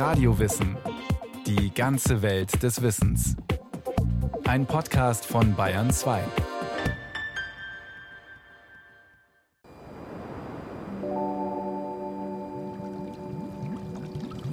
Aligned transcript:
Radiowissen. 0.00 0.78
Die 1.46 1.74
ganze 1.74 2.22
Welt 2.22 2.62
des 2.62 2.80
Wissens. 2.80 3.36
Ein 4.44 4.64
Podcast 4.64 5.26
von 5.26 5.54
Bayern 5.54 5.90
2. 5.90 6.22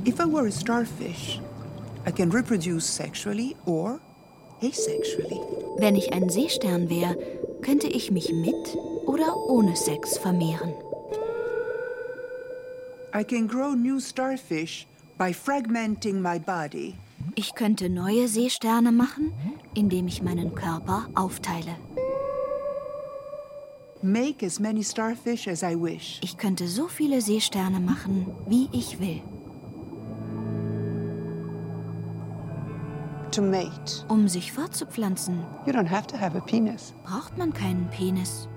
If 0.05 0.20
I 0.20 0.25
were 0.25 0.47
a 0.47 0.52
starfish, 0.52 1.39
I 2.05 2.11
can 2.11 2.29
reproduce 2.29 2.86
sexually 2.86 3.55
or 3.66 4.02
asexually. 4.61 5.39
Wenn 5.77 5.95
ich 5.95 6.11
ein 6.11 6.27
Seestern 6.27 6.89
wäre, 6.89 7.16
könnte 7.61 7.88
ich 7.88 8.11
mich 8.11 8.34
mit 8.34 8.77
oder 9.05 9.34
ohne 9.48 9.77
Sex 9.77 10.18
vermehren. 10.18 10.73
I 13.16 13.23
can 13.23 13.48
grow 13.48 13.73
new 13.73 14.02
starfish 14.02 14.86
by 15.18 15.34
fragmenting 15.34 16.21
my 16.21 16.39
body. 16.39 16.96
Ich 17.36 17.55
könnte 17.55 17.89
neue 17.89 18.28
Seesterne 18.28 18.92
machen, 18.92 19.33
indem 19.73 20.07
ich 20.07 20.21
meinen 20.21 20.54
Körper 20.55 21.07
aufteile. 21.15 21.75
Make 24.01 24.45
as 24.45 24.59
many 24.59 24.83
starfish 24.83 25.47
as 25.47 25.64
I 25.64 25.75
wish. 25.75 26.19
Ich 26.23 26.37
könnte 26.37 26.68
so 26.68 26.87
viele 26.87 27.21
Seesterne 27.21 27.79
machen, 27.79 28.28
wie 28.47 28.69
ich 28.71 29.00
will. 29.00 29.21
To 33.31 33.42
mate, 33.42 34.06
Um 34.08 34.28
sich 34.28 34.52
fortzupflanzen, 34.52 35.44
you 35.66 35.73
don't 35.73 35.89
have 35.89 36.08
to 36.08 36.17
have 36.17 36.36
a 36.38 36.42
penis. 36.42 36.94
braucht 37.03 37.38
man 37.38 37.53
keinen 37.53 37.88
Penis. 37.89 38.47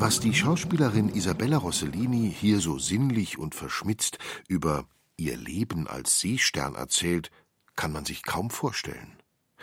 Was 0.00 0.20
die 0.20 0.32
Schauspielerin 0.32 1.08
Isabella 1.08 1.56
Rossellini 1.56 2.32
hier 2.32 2.60
so 2.60 2.78
sinnlich 2.78 3.36
und 3.36 3.56
verschmitzt 3.56 4.18
über 4.46 4.84
ihr 5.16 5.36
Leben 5.36 5.88
als 5.88 6.20
Seestern 6.20 6.76
erzählt, 6.76 7.32
kann 7.74 7.90
man 7.90 8.04
sich 8.04 8.22
kaum 8.22 8.50
vorstellen. 8.50 9.16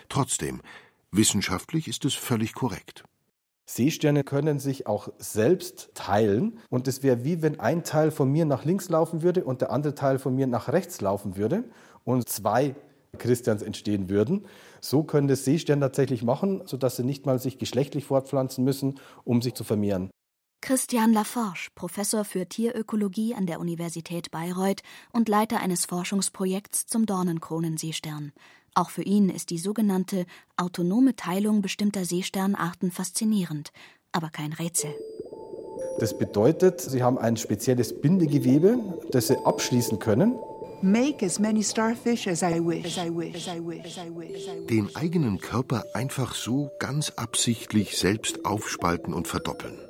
Trotzdem, 0.09 0.61
wissenschaftlich 1.09 1.88
ist 1.88 2.03
es 2.03 2.16
völlig 2.16 2.53
korrekt. 2.53 3.05
Seesterne 3.66 4.25
können 4.25 4.59
sich 4.59 4.88
auch 4.88 5.08
selbst 5.19 5.92
teilen 5.94 6.59
und 6.70 6.89
es 6.89 7.02
wäre 7.02 7.23
wie 7.23 7.42
wenn 7.42 7.61
ein 7.61 7.86
Teil 7.86 8.11
von 8.11 8.30
mir 8.30 8.44
nach 8.44 8.66
links 8.66 8.89
laufen 8.89 9.22
würde 9.22 9.45
und 9.45 9.61
der 9.61 9.72
andere 9.72 9.95
Teil 9.95 10.20
von 10.20 10.36
mir 10.36 10.47
nach 10.47 10.67
rechts 10.67 10.99
laufen 10.99 11.38
würde 11.38 11.64
und 12.03 12.27
zwei 12.27 12.75
Christians 13.20 13.61
entstehen 13.61 14.09
würden. 14.09 14.45
So 14.81 15.03
können 15.03 15.30
das 15.30 15.45
Seesterne 15.45 15.86
tatsächlich 15.86 16.23
machen, 16.23 16.61
sodass 16.66 16.97
sie 16.97 17.05
nicht 17.05 17.25
mal 17.25 17.39
sich 17.39 17.58
geschlechtlich 17.58 18.03
fortpflanzen 18.03 18.66
müssen, 18.66 18.99
um 19.23 19.42
sich 19.42 19.53
zu 19.53 19.64
vermehren. 19.64 20.09
Christian 20.61 21.14
Laforge, 21.14 21.70
Professor 21.75 22.25
für 22.25 22.48
Tierökologie 22.48 23.36
an 23.36 23.45
der 23.45 23.59
Universität 23.59 24.31
Bayreuth 24.31 24.81
und 25.14 25.30
Leiter 25.30 25.59
eines 25.59 25.86
Forschungsprojekts 25.86 26.88
zum 26.88 27.06
Dornenkronenseestern. 27.06 28.31
Auch 28.73 28.89
für 28.89 29.03
ihn 29.03 29.30
ist 29.30 29.52
die 29.52 29.58
sogenannte 29.58 30.26
autonome 30.58 31.16
Teilung 31.16 31.61
bestimmter 31.61 32.03
Seesternarten 32.03 32.92
faszinierend, 32.92 33.72
aber 34.11 34.30
kein 34.30 34.53
Rätsel. 34.53 34.94
Das 36.00 36.17
bedeutet, 36.17 36.81
sie 36.81 37.03
haben 37.03 37.17
ein 37.17 37.38
spezielles 37.38 38.02
Bindegewebe, 38.02 38.80
das 39.11 39.28
sie 39.28 39.38
abschließen 39.38 40.00
können. 40.00 40.36
Den 44.70 44.95
eigenen 44.95 45.39
Körper 45.39 45.86
einfach 45.94 46.36
so 46.36 46.70
ganz 46.80 47.11
absichtlich 47.11 47.98
selbst 47.98 48.45
aufspalten 48.45 49.14
und 49.14 49.28
verdoppeln. 49.28 49.84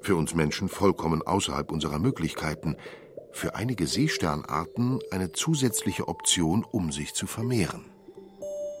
Für 0.00 0.16
uns 0.16 0.34
Menschen 0.34 0.68
vollkommen 0.68 1.22
außerhalb 1.22 1.70
unserer 1.70 1.98
Möglichkeiten. 1.98 2.76
Für 3.32 3.54
einige 3.54 3.86
Seesternarten 3.86 5.00
eine 5.10 5.32
zusätzliche 5.32 6.08
Option, 6.08 6.64
um 6.70 6.92
sich 6.92 7.14
zu 7.14 7.26
vermehren. 7.26 7.84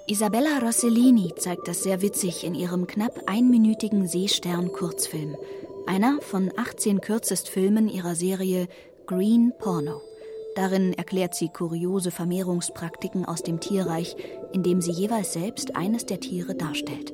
Isabella 0.06 0.58
Rossellini 0.62 1.34
zeigt 1.36 1.68
das 1.68 1.82
sehr 1.82 2.00
witzig 2.00 2.44
in 2.44 2.54
ihrem 2.54 2.86
knapp 2.86 3.24
einminütigen 3.26 4.08
Seestern-Kurzfilm. 4.08 5.36
Einer 5.86 6.20
von 6.22 6.50
18 6.56 7.02
Kürzestfilmen 7.02 7.88
ihrer 7.88 8.14
Serie 8.14 8.68
Green 9.06 9.52
Porno. 9.58 10.00
Darin 10.54 10.92
erklärt 10.94 11.34
sie 11.34 11.50
kuriose 11.50 12.10
Vermehrungspraktiken 12.10 13.24
aus 13.24 13.42
dem 13.42 13.60
Tierreich, 13.60 14.16
indem 14.52 14.80
sie 14.80 14.92
jeweils 14.92 15.34
selbst 15.34 15.76
eines 15.76 16.06
der 16.06 16.20
Tiere 16.20 16.54
darstellt. 16.54 17.12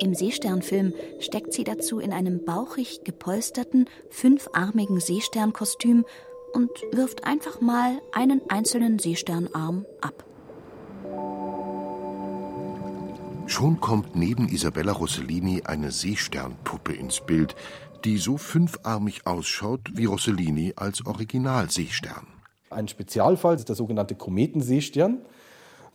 Im 0.00 0.14
Seesternfilm 0.14 0.94
steckt 1.18 1.52
sie 1.52 1.64
dazu 1.64 1.98
in 1.98 2.12
einem 2.12 2.44
bauchig 2.44 3.00
gepolsterten, 3.04 3.86
fünfarmigen 4.10 5.00
Seesternkostüm 5.00 6.04
und 6.52 6.70
wirft 6.92 7.24
einfach 7.24 7.60
mal 7.60 8.00
einen 8.12 8.40
einzelnen 8.48 8.98
Seesternarm 8.98 9.84
ab. 10.00 10.24
Schon 13.46 13.80
kommt 13.80 14.14
neben 14.14 14.48
Isabella 14.48 14.92
Rossellini 14.92 15.62
eine 15.64 15.90
Seesternpuppe 15.90 16.92
ins 16.92 17.20
Bild, 17.20 17.56
die 18.04 18.18
so 18.18 18.36
fünfarmig 18.36 19.26
ausschaut 19.26 19.80
wie 19.94 20.04
Rossellini 20.04 20.74
als 20.76 21.04
Originalseestern. 21.04 22.26
Ein 22.70 22.86
Spezialfall 22.86 23.56
ist 23.56 23.68
der 23.68 23.76
sogenannte 23.76 24.14
Kometenseestern. 24.14 25.22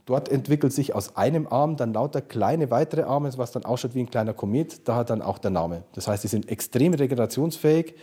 Dort 0.05 0.27
entwickelt 0.27 0.73
sich 0.73 0.93
aus 0.93 1.15
einem 1.15 1.47
Arm 1.47 1.77
dann 1.77 1.93
lauter 1.93 2.21
kleine 2.21 2.71
weitere 2.71 3.03
Arme, 3.03 3.31
was 3.37 3.51
dann 3.51 3.63
ausschaut 3.63 3.95
wie 3.95 4.01
ein 4.01 4.09
kleiner 4.09 4.33
Komet. 4.33 4.87
Da 4.87 4.95
hat 4.95 5.09
dann 5.09 5.21
auch 5.21 5.37
der 5.37 5.51
Name. 5.51 5.83
Das 5.93 6.07
heißt, 6.07 6.23
sie 6.23 6.27
sind 6.27 6.49
extrem 6.49 6.93
regenerationsfähig, 6.93 7.95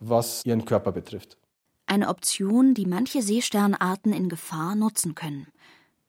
was 0.00 0.44
ihren 0.44 0.64
Körper 0.64 0.92
betrifft. 0.92 1.36
Eine 1.86 2.08
Option, 2.08 2.74
die 2.74 2.86
manche 2.86 3.22
Seesternarten 3.22 4.12
in 4.12 4.28
Gefahr 4.28 4.74
nutzen 4.74 5.14
können. 5.14 5.46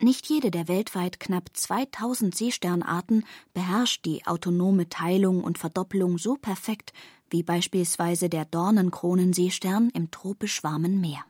Nicht 0.01 0.27
jede 0.27 0.51
der 0.51 0.67
weltweit 0.67 1.19
knapp 1.19 1.49
2000 1.53 2.35
Seesternarten 2.35 3.23
beherrscht 3.53 4.05
die 4.05 4.25
autonome 4.25 4.89
Teilung 4.89 5.43
und 5.43 5.57
Verdoppelung 5.57 6.17
so 6.17 6.35
perfekt 6.35 6.91
wie 7.29 7.43
beispielsweise 7.43 8.29
der 8.29 8.45
Dornenkronenseestern 8.45 9.89
im 9.93 10.11
tropisch 10.11 10.63
warmen 10.63 11.01
Meer. 11.01 11.23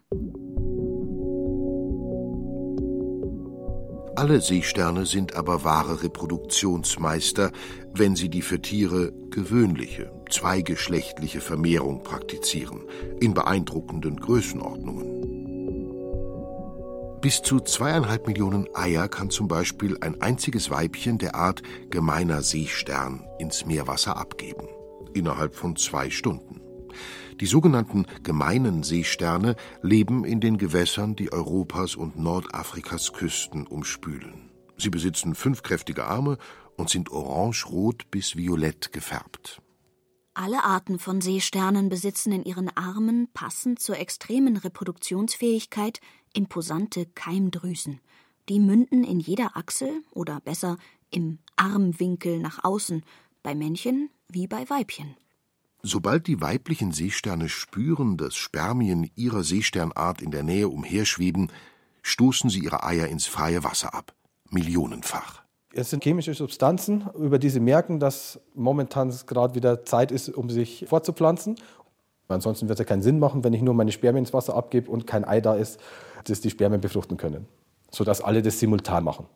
Alle 4.17 4.39
Seesterne 4.39 5.05
sind 5.05 5.35
aber 5.35 5.65
wahre 5.65 6.01
Reproduktionsmeister, 6.01 7.51
wenn 7.93 8.15
sie 8.15 8.29
die 8.29 8.41
für 8.41 8.61
Tiere 8.61 9.11
gewöhnliche, 9.29 10.09
zweigeschlechtliche 10.31 11.41
Vermehrung 11.41 12.01
praktizieren, 12.01 12.83
in 13.19 13.33
beeindruckenden 13.33 14.15
Größenordnungen. 14.15 15.25
Bis 17.19 17.41
zu 17.41 17.59
zweieinhalb 17.59 18.25
Millionen 18.25 18.69
Eier 18.73 19.09
kann 19.09 19.31
zum 19.31 19.49
Beispiel 19.49 19.97
ein 19.99 20.21
einziges 20.21 20.69
Weibchen 20.69 21.17
der 21.17 21.35
Art 21.35 21.61
gemeiner 21.89 22.41
Seestern 22.41 23.27
ins 23.37 23.65
Meerwasser 23.65 24.15
abgeben, 24.15 24.69
innerhalb 25.13 25.55
von 25.55 25.75
zwei 25.75 26.09
Stunden. 26.09 26.61
Die 27.41 27.45
sogenannten 27.47 28.05
gemeinen 28.23 28.83
Seesterne 28.83 29.55
leben 29.81 30.23
in 30.23 30.39
den 30.39 30.57
Gewässern, 30.57 31.15
die 31.15 31.33
Europas 31.33 31.95
und 31.95 32.17
Nordafrikas 32.17 33.11
Küsten 33.11 33.67
umspülen. 33.67 34.49
Sie 34.77 34.89
besitzen 34.89 35.35
fünf 35.35 35.61
kräftige 35.61 36.05
Arme 36.05 36.37
und 36.77 36.89
sind 36.89 37.11
orange-rot 37.11 38.09
bis 38.09 38.37
violett 38.37 38.93
gefärbt. 38.93 39.61
Alle 40.33 40.63
Arten 40.63 40.99
von 40.99 41.21
Seesternen 41.21 41.89
besitzen 41.89 42.31
in 42.31 42.43
ihren 42.43 42.69
Armen 42.75 43.29
passend 43.33 43.79
zur 43.79 43.97
extremen 43.97 44.57
Reproduktionsfähigkeit 44.57 45.99
imposante 46.33 47.05
Keimdrüsen. 47.05 48.01
Die 48.49 48.59
münden 48.59 49.03
in 49.03 49.19
jeder 49.19 49.55
Achsel 49.55 50.03
oder 50.11 50.39
besser 50.41 50.77
im 51.09 51.39
Armwinkel 51.55 52.39
nach 52.39 52.63
außen, 52.63 53.03
bei 53.43 53.55
Männchen 53.55 54.09
wie 54.29 54.47
bei 54.47 54.69
Weibchen. 54.69 55.15
Sobald 55.87 56.25
die 56.25 56.41
weiblichen 56.41 56.91
Seesterne 56.91 57.47
spüren, 57.47 58.17
dass 58.17 58.33
Spermien 58.33 59.11
ihrer 59.13 59.43
Seesternart 59.43 60.19
in 60.19 60.31
der 60.31 60.41
Nähe 60.41 60.67
umherschweben, 60.67 61.51
stoßen 62.01 62.49
sie 62.49 62.61
ihre 62.61 62.83
Eier 62.83 63.05
ins 63.05 63.27
freie 63.27 63.63
Wasser 63.63 63.93
ab. 63.93 64.15
Millionenfach. 64.49 65.43
Es 65.73 65.91
sind 65.91 66.03
chemische 66.03 66.33
Substanzen, 66.33 67.05
über 67.15 67.37
die 67.37 67.51
sie 67.51 67.59
merken, 67.59 67.99
dass 67.99 68.39
momentan 68.55 69.13
gerade 69.27 69.53
wieder 69.53 69.85
Zeit 69.85 70.11
ist, 70.11 70.29
um 70.29 70.49
sich 70.49 70.85
fortzupflanzen. 70.89 71.55
Ansonsten 72.29 72.67
wird 72.67 72.79
es 72.79 72.83
ja 72.83 72.89
keinen 72.89 73.03
Sinn 73.03 73.19
machen, 73.19 73.43
wenn 73.43 73.53
ich 73.53 73.61
nur 73.61 73.75
meine 73.75 73.91
Spermien 73.91 74.25
ins 74.25 74.33
Wasser 74.33 74.55
abgebe 74.55 74.89
und 74.89 75.05
kein 75.05 75.23
Ei 75.23 75.39
da 75.39 75.53
ist, 75.53 75.79
dass 76.23 76.41
die 76.41 76.49
Spermien 76.49 76.81
befruchten 76.81 77.17
können. 77.17 77.45
Sodass 77.91 78.21
alle 78.21 78.41
das 78.41 78.59
simultan 78.59 79.03
machen. 79.03 79.27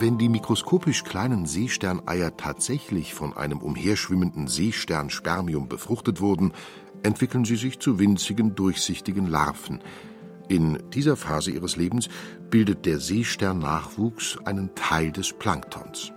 Wenn 0.00 0.16
die 0.16 0.28
mikroskopisch 0.28 1.02
kleinen 1.02 1.44
Seesterneier 1.44 2.36
tatsächlich 2.36 3.14
von 3.14 3.36
einem 3.36 3.58
umherschwimmenden 3.58 4.46
Seesternspermium 4.46 5.68
befruchtet 5.68 6.20
wurden, 6.20 6.52
entwickeln 7.02 7.44
sie 7.44 7.56
sich 7.56 7.80
zu 7.80 7.98
winzigen, 7.98 8.54
durchsichtigen 8.54 9.26
Larven. 9.26 9.80
In 10.48 10.78
dieser 10.94 11.16
Phase 11.16 11.50
ihres 11.50 11.74
Lebens 11.74 12.08
bildet 12.48 12.86
der 12.86 13.00
Seesternnachwuchs 13.00 14.38
einen 14.44 14.72
Teil 14.76 15.10
des 15.10 15.32
Planktons. 15.32 16.12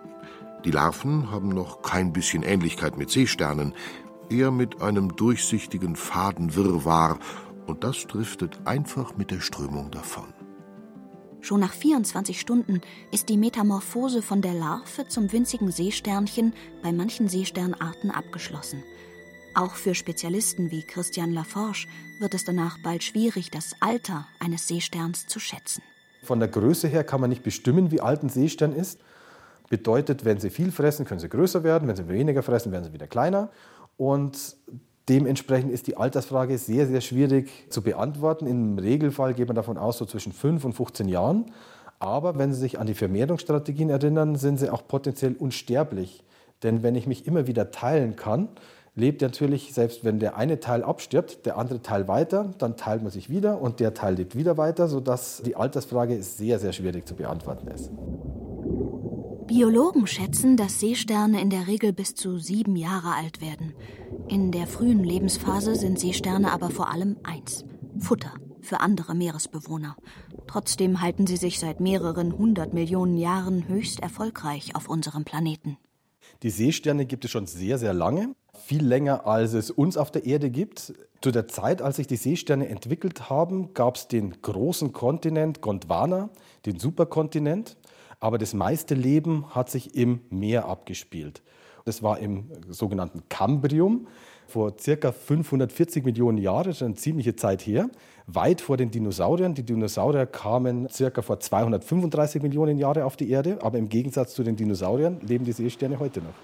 Die 0.63 0.71
Larven 0.71 1.31
haben 1.31 1.49
noch 1.49 1.81
kein 1.81 2.13
bisschen 2.13 2.43
Ähnlichkeit 2.43 2.99
mit 2.99 3.09
Seesternen. 3.09 3.73
eher 4.29 4.51
mit 4.51 4.81
einem 4.81 5.15
durchsichtigen 5.15 5.95
Fadenwirrwarr, 5.95 7.17
und 7.65 7.83
das 7.83 8.05
driftet 8.05 8.59
einfach 8.65 9.17
mit 9.17 9.31
der 9.31 9.39
Strömung 9.39 9.89
davon. 9.91 10.40
Schon 11.41 11.59
nach 11.59 11.73
24 11.73 12.39
Stunden 12.39 12.81
ist 13.11 13.27
die 13.27 13.37
Metamorphose 13.37 14.21
von 14.21 14.43
der 14.43 14.53
Larve 14.53 15.07
zum 15.07 15.31
winzigen 15.31 15.71
Seesternchen 15.71 16.53
bei 16.83 16.91
manchen 16.91 17.27
Seesternarten 17.27 18.11
abgeschlossen. 18.11 18.83
Auch 19.55 19.73
für 19.73 19.95
Spezialisten 19.95 20.69
wie 20.71 20.83
Christian 20.83 21.33
Laforge 21.33 21.87
wird 22.19 22.35
es 22.35 22.45
danach 22.45 22.77
bald 22.83 23.03
schwierig, 23.03 23.49
das 23.49 23.75
Alter 23.79 24.27
eines 24.39 24.67
Seesterns 24.67 25.27
zu 25.27 25.39
schätzen. 25.39 25.81
Von 26.23 26.39
der 26.39 26.47
Größe 26.47 26.87
her 26.87 27.03
kann 27.03 27.19
man 27.19 27.31
nicht 27.31 27.43
bestimmen, 27.43 27.91
wie 27.91 28.01
alt 28.01 28.21
ein 28.23 28.29
Seestern 28.29 28.71
ist. 28.71 29.01
Bedeutet, 29.67 30.23
wenn 30.23 30.39
sie 30.39 30.51
viel 30.51 30.71
fressen, 30.71 31.05
können 31.05 31.19
sie 31.19 31.27
größer 31.27 31.63
werden, 31.63 31.87
wenn 31.87 31.95
sie 31.95 32.07
weniger 32.07 32.43
fressen, 32.43 32.71
werden 32.71 32.83
sie 32.83 32.93
wieder 32.93 33.07
kleiner. 33.07 33.49
Und 33.97 34.55
Dementsprechend 35.09 35.71
ist 35.71 35.87
die 35.87 35.97
Altersfrage 35.97 36.57
sehr, 36.57 36.87
sehr 36.87 37.01
schwierig 37.01 37.49
zu 37.69 37.81
beantworten. 37.81 38.45
Im 38.47 38.77
Regelfall 38.77 39.33
geht 39.33 39.47
man 39.47 39.55
davon 39.55 39.77
aus, 39.77 39.97
so 39.97 40.05
zwischen 40.05 40.31
5 40.31 40.63
und 40.65 40.73
15 40.73 41.07
Jahren. 41.07 41.45
Aber 41.99 42.37
wenn 42.37 42.53
Sie 42.53 42.59
sich 42.59 42.79
an 42.79 42.87
die 42.87 42.93
Vermehrungsstrategien 42.93 43.89
erinnern, 43.89 44.35
sind 44.35 44.59
sie 44.59 44.69
auch 44.71 44.87
potenziell 44.87 45.35
unsterblich. 45.37 46.23
Denn 46.63 46.83
wenn 46.83 46.95
ich 46.95 47.07
mich 47.07 47.27
immer 47.27 47.47
wieder 47.47 47.71
teilen 47.71 48.15
kann, 48.15 48.49
lebt 48.95 49.21
natürlich, 49.21 49.73
selbst 49.73 50.03
wenn 50.03 50.19
der 50.19 50.35
eine 50.35 50.59
Teil 50.59 50.83
abstirbt, 50.83 51.45
der 51.45 51.57
andere 51.57 51.81
Teil 51.81 52.07
weiter, 52.07 52.51
dann 52.57 52.75
teilt 52.75 53.03
man 53.03 53.11
sich 53.11 53.29
wieder 53.29 53.61
und 53.61 53.79
der 53.79 53.93
Teil 53.93 54.15
lebt 54.15 54.35
wieder 54.35 54.57
weiter, 54.57 54.87
sodass 54.87 55.41
die 55.45 55.55
Altersfrage 55.55 56.21
sehr, 56.21 56.59
sehr 56.59 56.73
schwierig 56.73 57.07
zu 57.07 57.15
beantworten 57.15 57.67
ist. 57.67 57.89
Biologen 59.53 60.07
schätzen, 60.07 60.55
dass 60.55 60.79
Seesterne 60.79 61.41
in 61.41 61.49
der 61.49 61.67
Regel 61.67 61.91
bis 61.91 62.15
zu 62.15 62.37
sieben 62.37 62.77
Jahre 62.77 63.15
alt 63.15 63.41
werden. 63.41 63.73
In 64.29 64.53
der 64.53 64.65
frühen 64.65 65.03
Lebensphase 65.03 65.75
sind 65.75 65.99
Seesterne 65.99 66.53
aber 66.53 66.69
vor 66.69 66.89
allem 66.89 67.17
eins: 67.23 67.65
Futter 67.99 68.31
für 68.61 68.79
andere 68.79 69.13
Meeresbewohner. 69.13 69.97
Trotzdem 70.47 71.01
halten 71.01 71.27
sie 71.27 71.35
sich 71.35 71.59
seit 71.59 71.81
mehreren 71.81 72.37
hundert 72.37 72.73
Millionen 72.73 73.17
Jahren 73.17 73.67
höchst 73.67 73.99
erfolgreich 73.99 74.73
auf 74.73 74.87
unserem 74.87 75.25
Planeten. 75.25 75.77
Die 76.43 76.49
Seesterne 76.49 77.05
gibt 77.05 77.25
es 77.25 77.31
schon 77.31 77.45
sehr, 77.45 77.77
sehr 77.77 77.93
lange. 77.93 78.33
Viel 78.53 78.85
länger, 78.85 79.27
als 79.27 79.51
es 79.51 79.69
uns 79.69 79.97
auf 79.97 80.11
der 80.11 80.25
Erde 80.25 80.49
gibt. 80.49 80.93
Zu 81.19 81.31
der 81.31 81.49
Zeit, 81.49 81.81
als 81.81 81.97
sich 81.97 82.07
die 82.07 82.15
Seesterne 82.15 82.69
entwickelt 82.69 83.29
haben, 83.29 83.73
gab 83.73 83.97
es 83.97 84.07
den 84.07 84.41
großen 84.41 84.93
Kontinent 84.93 85.59
Gondwana, 85.59 86.29
den 86.65 86.79
Superkontinent 86.79 87.75
aber 88.21 88.37
das 88.37 88.53
meiste 88.53 88.95
Leben 88.95 89.53
hat 89.53 89.69
sich 89.69 89.95
im 89.95 90.21
Meer 90.29 90.65
abgespielt. 90.65 91.41
Das 91.83 92.03
war 92.03 92.19
im 92.19 92.45
sogenannten 92.69 93.23
Kambrium 93.27 94.07
vor 94.47 94.73
circa 94.79 95.11
540 95.11 96.05
Millionen 96.05 96.37
Jahren, 96.37 96.73
schon 96.73 96.87
eine 96.87 96.95
ziemliche 96.95 97.35
Zeit 97.35 97.65
her, 97.65 97.89
weit 98.27 98.61
vor 98.61 98.77
den 98.77 98.91
Dinosauriern. 98.91 99.55
Die 99.55 99.63
Dinosaurier 99.63 100.27
kamen 100.27 100.87
circa 100.89 101.23
vor 101.23 101.39
235 101.39 102.43
Millionen 102.43 102.77
Jahren 102.77 103.01
auf 103.03 103.17
die 103.17 103.29
Erde, 103.29 103.57
aber 103.61 103.79
im 103.79 103.89
Gegensatz 103.89 104.35
zu 104.35 104.43
den 104.43 104.55
Dinosauriern 104.55 105.19
leben 105.21 105.43
die 105.43 105.53
Seesterne 105.53 105.99
heute 105.99 106.19
noch. 106.19 106.35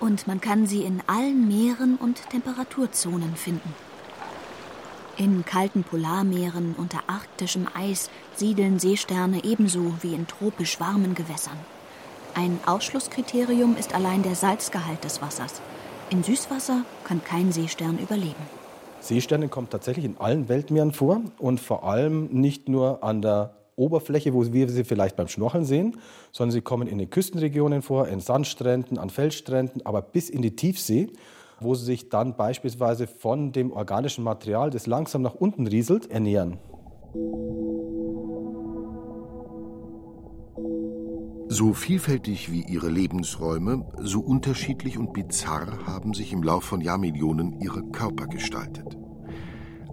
Und 0.00 0.26
man 0.26 0.40
kann 0.40 0.66
sie 0.66 0.82
in 0.82 1.02
allen 1.06 1.46
Meeren 1.48 1.96
und 1.96 2.30
Temperaturzonen 2.30 3.34
finden. 3.34 3.74
In 5.20 5.44
kalten 5.44 5.82
Polarmeeren 5.82 6.76
unter 6.78 7.00
arktischem 7.08 7.66
Eis 7.74 8.08
siedeln 8.36 8.78
Seesterne 8.78 9.42
ebenso 9.42 9.94
wie 10.00 10.14
in 10.14 10.28
tropisch 10.28 10.78
warmen 10.78 11.16
Gewässern. 11.16 11.58
Ein 12.34 12.60
Ausschlusskriterium 12.66 13.76
ist 13.76 13.96
allein 13.96 14.22
der 14.22 14.36
Salzgehalt 14.36 15.02
des 15.02 15.20
Wassers. 15.20 15.60
In 16.10 16.22
Süßwasser 16.22 16.84
kann 17.02 17.24
kein 17.24 17.50
Seestern 17.50 17.98
überleben. 17.98 18.36
Seesterne 19.00 19.48
kommen 19.48 19.68
tatsächlich 19.68 20.04
in 20.04 20.18
allen 20.18 20.48
Weltmeeren 20.48 20.92
vor 20.92 21.20
und 21.38 21.58
vor 21.58 21.82
allem 21.82 22.26
nicht 22.26 22.68
nur 22.68 23.02
an 23.02 23.20
der 23.20 23.56
Oberfläche, 23.74 24.32
wo 24.34 24.52
wir 24.52 24.68
sie 24.68 24.84
vielleicht 24.84 25.16
beim 25.16 25.26
Schnorcheln 25.26 25.64
sehen, 25.64 25.96
sondern 26.30 26.52
sie 26.52 26.60
kommen 26.60 26.86
in 26.86 26.98
den 26.98 27.10
Küstenregionen 27.10 27.82
vor, 27.82 28.06
in 28.06 28.20
Sandstränden, 28.20 28.98
an 28.98 29.10
Felsstränden, 29.10 29.84
aber 29.84 30.00
bis 30.00 30.30
in 30.30 30.42
die 30.42 30.54
Tiefsee 30.54 31.08
wo 31.60 31.74
sie 31.74 31.84
sich 31.84 32.08
dann 32.08 32.36
beispielsweise 32.36 33.06
von 33.06 33.52
dem 33.52 33.72
organischen 33.72 34.24
Material, 34.24 34.70
das 34.70 34.86
langsam 34.86 35.22
nach 35.22 35.34
unten 35.34 35.66
rieselt, 35.66 36.10
ernähren. 36.10 36.58
So 41.50 41.72
vielfältig 41.72 42.52
wie 42.52 42.62
ihre 42.62 42.90
Lebensräume, 42.90 43.86
so 43.98 44.20
unterschiedlich 44.20 44.98
und 44.98 45.12
bizarr 45.12 45.86
haben 45.86 46.12
sich 46.12 46.32
im 46.32 46.42
Lauf 46.42 46.64
von 46.64 46.80
Jahrmillionen 46.82 47.60
ihre 47.60 47.82
Körper 47.84 48.26
gestaltet. 48.26 48.98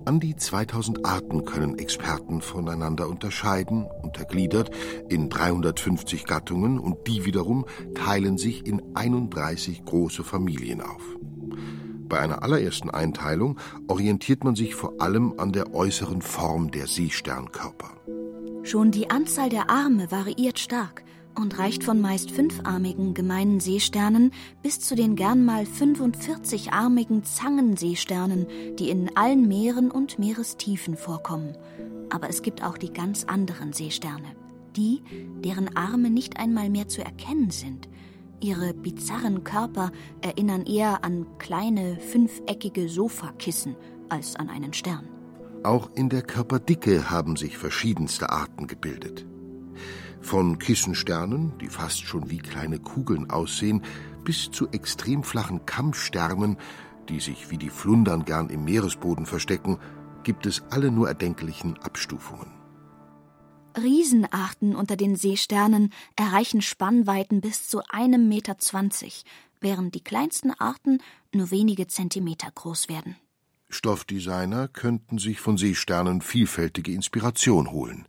An 0.03 0.19
die 0.19 0.35
2000 0.35 1.03
Arten 1.06 1.45
können 1.45 1.79
Experten 1.79 2.41
voneinander 2.41 3.09
unterscheiden, 3.09 3.88
untergliedert 4.03 4.69
in 5.09 5.29
350 5.29 6.25
Gattungen 6.25 6.77
und 6.77 7.07
die 7.07 7.25
wiederum 7.25 7.65
teilen 7.95 8.38
sich 8.38 8.68
in 8.68 8.83
31 8.94 9.83
große 9.85 10.23
Familien 10.23 10.81
auf. 10.81 11.01
Bei 12.07 12.19
einer 12.19 12.44
allerersten 12.44 12.90
Einteilung 12.90 13.57
orientiert 13.88 14.44
man 14.44 14.56
sich 14.56 14.75
vor 14.75 14.94
allem 15.00 15.34
an 15.38 15.52
der 15.52 15.74
äußeren 15.74 16.22
Form 16.22 16.69
der 16.69 16.88
Seesternkörper. 16.88 17.92
Schon 18.63 18.92
die 18.92 19.10
Anzahl 19.10 19.50
der 19.50 19.69
Arme 19.69 20.12
variiert 20.12 20.60
stark 20.60 21.04
und 21.36 21.57
reicht 21.57 21.84
von 21.84 22.00
meist 22.00 22.31
fünfarmigen 22.31 23.13
gemeinen 23.13 23.60
Seesternen 23.60 24.31
bis 24.62 24.80
zu 24.80 24.96
den 24.96 25.16
gern 25.16 25.46
mal 25.46 25.63
45-armigen 25.63 27.24
Zangenseesternen, 27.24 28.46
die 28.78 28.90
in 28.90 29.16
allen 29.16 29.48
Meeren 29.48 29.92
und 29.92 30.19
Meerestiefen 30.19 30.98
vorkommen. 30.98 31.57
Aber 32.10 32.30
es 32.30 32.42
gibt 32.42 32.63
auch 32.63 32.78
die 32.78 32.94
ganz 32.94 33.25
anderen 33.25 33.74
Seesterne, 33.74 34.36
die, 34.75 35.02
deren 35.44 35.75
Arme 35.75 36.10
nicht 36.10 36.38
einmal 36.38 36.69
mehr 36.69 36.88
zu 36.88 37.04
erkennen 37.04 37.50
sind– 37.50 37.90
Ihre 38.41 38.73
bizarren 38.73 39.43
Körper 39.43 39.91
erinnern 40.21 40.65
eher 40.65 41.03
an 41.03 41.25
kleine, 41.37 41.97
fünfeckige 41.99 42.89
Sofakissen 42.89 43.75
als 44.09 44.35
an 44.35 44.49
einen 44.49 44.73
Stern. 44.73 45.07
Auch 45.63 45.89
in 45.95 46.09
der 46.09 46.21
Körperdicke 46.21 47.09
haben 47.09 47.37
sich 47.37 47.57
verschiedenste 47.57 48.29
Arten 48.29 48.67
gebildet. 48.67 49.25
Von 50.21 50.59
Kissensternen, 50.59 51.53
die 51.59 51.69
fast 51.69 52.01
schon 52.01 52.29
wie 52.29 52.39
kleine 52.39 52.79
Kugeln 52.79 53.29
aussehen, 53.29 53.83
bis 54.23 54.51
zu 54.51 54.67
extrem 54.69 55.23
flachen 55.23 55.65
Kammsternen, 55.65 56.57
die 57.09 57.19
sich 57.19 57.51
wie 57.51 57.57
die 57.57 57.69
Flundern 57.69 58.25
gern 58.25 58.49
im 58.49 58.63
Meeresboden 58.65 59.25
verstecken, 59.25 59.77
gibt 60.23 60.45
es 60.45 60.63
alle 60.71 60.92
nur 60.92 61.07
erdenklichen 61.07 61.77
Abstufungen. 61.83 62.55
Riesenarten 63.77 64.75
unter 64.75 64.95
den 64.95 65.15
Seesternen 65.15 65.91
erreichen 66.15 66.61
Spannweiten 66.61 67.41
bis 67.41 67.67
zu 67.67 67.81
einem 67.89 68.29
Meter, 68.29 68.57
zwanzig, 68.57 69.25
während 69.59 69.95
die 69.95 70.03
kleinsten 70.03 70.51
Arten 70.51 70.99
nur 71.33 71.51
wenige 71.51 71.87
Zentimeter 71.87 72.49
groß 72.53 72.87
werden. 72.87 73.15
Stoffdesigner 73.69 74.67
könnten 74.67 75.17
sich 75.17 75.39
von 75.39 75.57
Seesternen 75.57 76.21
vielfältige 76.21 76.94
Inspiration 76.94 77.71
holen. 77.71 78.05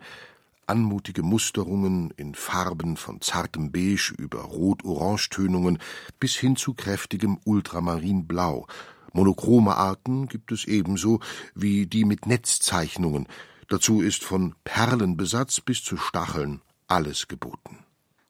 Anmutige 0.68 1.22
Musterungen 1.22 2.12
in 2.16 2.34
Farben 2.34 2.96
von 2.96 3.20
zartem 3.20 3.72
Beige 3.72 4.14
über 4.18 4.42
Rot-Orange-Tönungen 4.42 5.78
bis 6.20 6.36
hin 6.36 6.56
zu 6.56 6.74
kräftigem 6.74 7.38
Ultramarinblau. 7.44 8.66
Monochrome 9.12 9.76
Arten 9.76 10.28
gibt 10.28 10.52
es 10.52 10.64
ebenso 10.66 11.20
wie 11.54 11.86
die 11.86 12.04
mit 12.04 12.26
Netzzeichnungen, 12.26 13.26
Dazu 13.68 14.00
ist 14.00 14.22
von 14.22 14.54
Perlenbesatz 14.64 15.60
bis 15.60 15.82
zu 15.82 15.96
Stacheln 15.96 16.62
alles 16.86 17.26
geboten. 17.26 17.84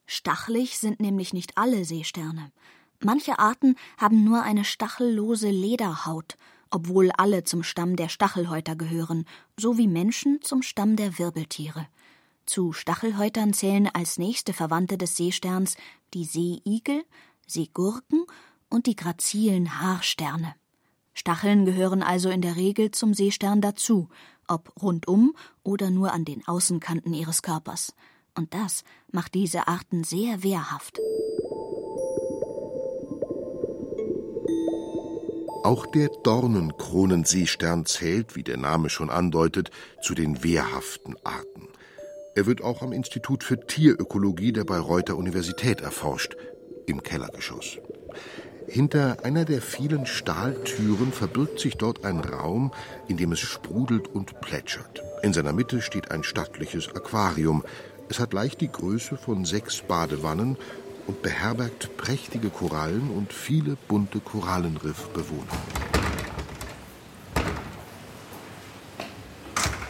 Stachelig 0.06 0.78
sind 0.78 1.00
nämlich 1.00 1.32
nicht 1.32 1.58
alle 1.58 1.84
Seesterne. 1.84 2.52
Manche 3.00 3.38
Arten 3.38 3.76
haben 3.98 4.24
nur 4.24 4.42
eine 4.42 4.64
stachellose 4.64 5.50
Lederhaut, 5.50 6.36
obwohl 6.70 7.10
alle 7.12 7.44
zum 7.44 7.62
Stamm 7.62 7.96
der 7.96 8.08
Stachelhäuter 8.08 8.76
gehören, 8.76 9.26
so 9.58 9.76
wie 9.76 9.88
Menschen 9.88 10.40
zum 10.42 10.62
Stamm 10.62 10.96
der 10.96 11.18
Wirbeltiere. 11.18 11.86
Zu 12.46 12.72
Stachelhäutern 12.72 13.52
zählen 13.52 13.88
als 13.92 14.18
nächste 14.18 14.52
Verwandte 14.52 14.96
des 14.96 15.16
Seesterns 15.16 15.76
die 16.14 16.24
Seeigel, 16.24 17.04
Seegurken 17.46 18.24
und 18.70 18.86
die 18.86 18.96
grazilen 18.96 19.80
Haarsterne. 19.80 20.54
Stacheln 21.18 21.64
gehören 21.64 22.02
also 22.02 22.28
in 22.28 22.42
der 22.42 22.56
Regel 22.56 22.90
zum 22.90 23.14
Seestern 23.14 23.62
dazu, 23.62 24.10
ob 24.46 24.70
rundum 24.80 25.34
oder 25.62 25.90
nur 25.90 26.12
an 26.12 26.26
den 26.26 26.46
Außenkanten 26.46 27.14
ihres 27.14 27.40
Körpers. 27.40 27.94
Und 28.34 28.52
das 28.52 28.84
macht 29.10 29.32
diese 29.32 29.66
Arten 29.66 30.04
sehr 30.04 30.42
wehrhaft. 30.42 31.00
Auch 35.64 35.86
der 35.86 36.10
Dornenkronenseestern 36.22 37.86
zählt, 37.86 38.36
wie 38.36 38.44
der 38.44 38.58
Name 38.58 38.90
schon 38.90 39.08
andeutet, 39.08 39.70
zu 40.02 40.14
den 40.14 40.44
wehrhaften 40.44 41.16
Arten. 41.24 41.68
Er 42.34 42.44
wird 42.44 42.60
auch 42.60 42.82
am 42.82 42.92
Institut 42.92 43.42
für 43.42 43.58
Tierökologie 43.58 44.52
der 44.52 44.64
Bayreuther 44.64 45.16
Universität 45.16 45.80
erforscht, 45.80 46.36
im 46.86 47.02
Kellergeschoss. 47.02 47.78
Hinter 48.68 49.18
einer 49.22 49.44
der 49.44 49.62
vielen 49.62 50.06
Stahltüren 50.06 51.12
verbirgt 51.12 51.60
sich 51.60 51.76
dort 51.76 52.04
ein 52.04 52.18
Raum, 52.18 52.72
in 53.06 53.16
dem 53.16 53.30
es 53.32 53.38
sprudelt 53.38 54.08
und 54.08 54.40
plätschert. 54.40 55.02
In 55.22 55.32
seiner 55.32 55.52
Mitte 55.52 55.80
steht 55.80 56.10
ein 56.10 56.24
stattliches 56.24 56.88
Aquarium. 56.88 57.64
Es 58.08 58.18
hat 58.18 58.32
leicht 58.32 58.60
die 58.60 58.70
Größe 58.70 59.16
von 59.16 59.44
sechs 59.44 59.82
Badewannen 59.82 60.56
und 61.06 61.22
beherbergt 61.22 61.96
prächtige 61.96 62.50
Korallen 62.50 63.10
und 63.10 63.32
viele 63.32 63.76
bunte 63.86 64.18
Korallenriffbewohner. 64.18 65.46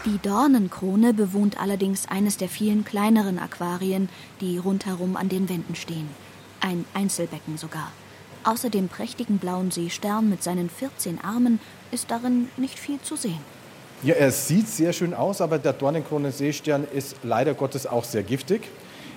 Die 0.05 0.19
Dornenkrone 0.23 1.15
bewohnt 1.15 1.59
allerdings 1.59 2.07
eines 2.09 2.37
der 2.37 2.49
vielen 2.49 2.85
kleineren 2.85 3.39
Aquarien, 3.39 4.11
die 4.41 4.59
rundherum 4.59 5.17
an 5.17 5.31
den 5.31 5.49
Wänden 5.49 5.75
stehen. 5.75 6.09
Ein 6.61 6.85
Einzelbecken 6.95 7.57
sogar. 7.57 7.91
Außer 8.47 8.71
dem 8.71 8.89
prächtigen 8.89 9.39
blauen 9.39 9.73
Seestern 9.73 10.31
mit 10.31 10.41
seinen 10.41 10.71
14 10.71 11.21
Armen 11.21 11.59
ist 11.91 12.13
darin 12.13 12.49
nicht 12.57 12.79
viel 12.79 13.01
zu 13.01 13.17
sehen. 13.17 13.41
Ja, 14.05 14.15
er 14.15 14.31
sieht 14.31 14.69
sehr 14.69 14.93
schön 14.93 15.15
aus, 15.15 15.41
aber 15.41 15.59
der 15.59 15.73
Dornenkronen-Seestern 15.73 16.87
ist 16.95 17.17
leider 17.25 17.55
Gottes 17.55 17.89
auch 17.89 18.05
sehr 18.05 18.23
giftig. 18.23 18.69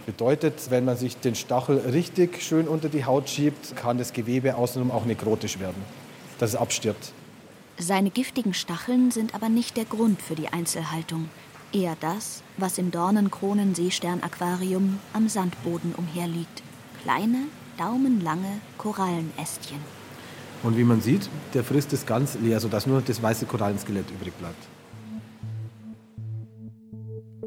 Bedeutet, 0.07 0.71
wenn 0.71 0.83
man 0.83 0.97
sich 0.97 1.17
den 1.17 1.35
Stachel 1.35 1.77
richtig 1.77 2.41
schön 2.41 2.67
unter 2.67 2.89
die 2.89 3.05
Haut 3.05 3.29
schiebt, 3.29 3.75
kann 3.75 3.99
das 3.99 4.13
Gewebe 4.13 4.55
außenrum 4.55 4.89
auch 4.89 5.05
nekrotisch 5.05 5.59
werden, 5.59 5.83
dass 6.39 6.51
es 6.51 6.55
abstirbt. 6.55 7.11
Seine 7.77 8.09
giftigen 8.09 8.55
Stacheln 8.55 9.11
sind 9.11 9.35
aber 9.35 9.49
nicht 9.49 9.77
der 9.77 9.85
Grund 9.85 10.23
für 10.23 10.33
die 10.33 10.47
Einzelhaltung. 10.47 11.29
Eher 11.71 11.95
das, 11.99 12.41
was 12.57 12.79
im 12.79 12.89
Dornenkronen-Seestern-Aquarium 12.89 14.97
am 15.13 15.29
Sandboden 15.29 15.93
umherliegt. 15.95 16.63
Kleine, 17.03 17.43
daumenlange 17.79 18.59
Korallenästchen. 18.77 19.79
Und 20.63 20.77
wie 20.77 20.83
man 20.83 21.01
sieht, 21.01 21.29
der 21.53 21.63
frisst 21.63 21.93
es 21.93 22.05
ganz 22.05 22.35
leer, 22.35 22.59
sodass 22.59 22.85
nur 22.85 23.01
das 23.01 23.21
weiße 23.21 23.45
Korallenskelett 23.45 24.11
übrig 24.11 24.33
bleibt. 24.33 24.67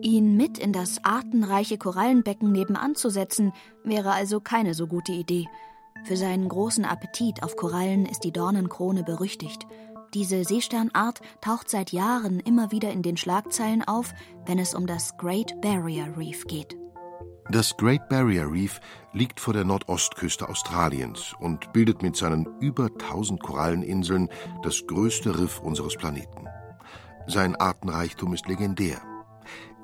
Ihn 0.00 0.36
mit 0.36 0.58
in 0.58 0.72
das 0.72 1.04
artenreiche 1.04 1.78
Korallenbecken 1.78 2.50
nebenan 2.50 2.96
zu 2.96 3.08
setzen, 3.08 3.52
wäre 3.84 4.12
also 4.12 4.40
keine 4.40 4.74
so 4.74 4.86
gute 4.88 5.12
Idee. 5.12 5.46
Für 6.04 6.16
seinen 6.16 6.48
großen 6.48 6.84
Appetit 6.84 7.44
auf 7.44 7.54
Korallen 7.54 8.06
ist 8.06 8.24
die 8.24 8.32
Dornenkrone 8.32 9.04
berüchtigt. 9.04 9.66
Diese 10.14 10.44
Seesternart 10.44 11.20
taucht 11.40 11.70
seit 11.70 11.92
Jahren 11.92 12.40
immer 12.40 12.72
wieder 12.72 12.90
in 12.90 13.02
den 13.02 13.16
Schlagzeilen 13.16 13.84
auf, 13.84 14.12
wenn 14.44 14.58
es 14.58 14.74
um 14.74 14.86
das 14.86 15.16
Great 15.16 15.60
Barrier 15.60 16.16
Reef 16.16 16.46
geht. 16.46 16.81
Das 17.50 17.76
Great 17.76 18.08
Barrier 18.08 18.50
Reef 18.50 18.80
liegt 19.12 19.40
vor 19.40 19.52
der 19.52 19.64
Nordostküste 19.64 20.48
Australiens 20.48 21.34
und 21.40 21.72
bildet 21.72 22.00
mit 22.00 22.16
seinen 22.16 22.46
über 22.60 22.86
1000 22.86 23.42
Koralleninseln 23.42 24.28
das 24.62 24.86
größte 24.86 25.38
Riff 25.38 25.58
unseres 25.58 25.96
Planeten. 25.96 26.46
Sein 27.26 27.56
Artenreichtum 27.56 28.32
ist 28.32 28.46
legendär. 28.46 29.02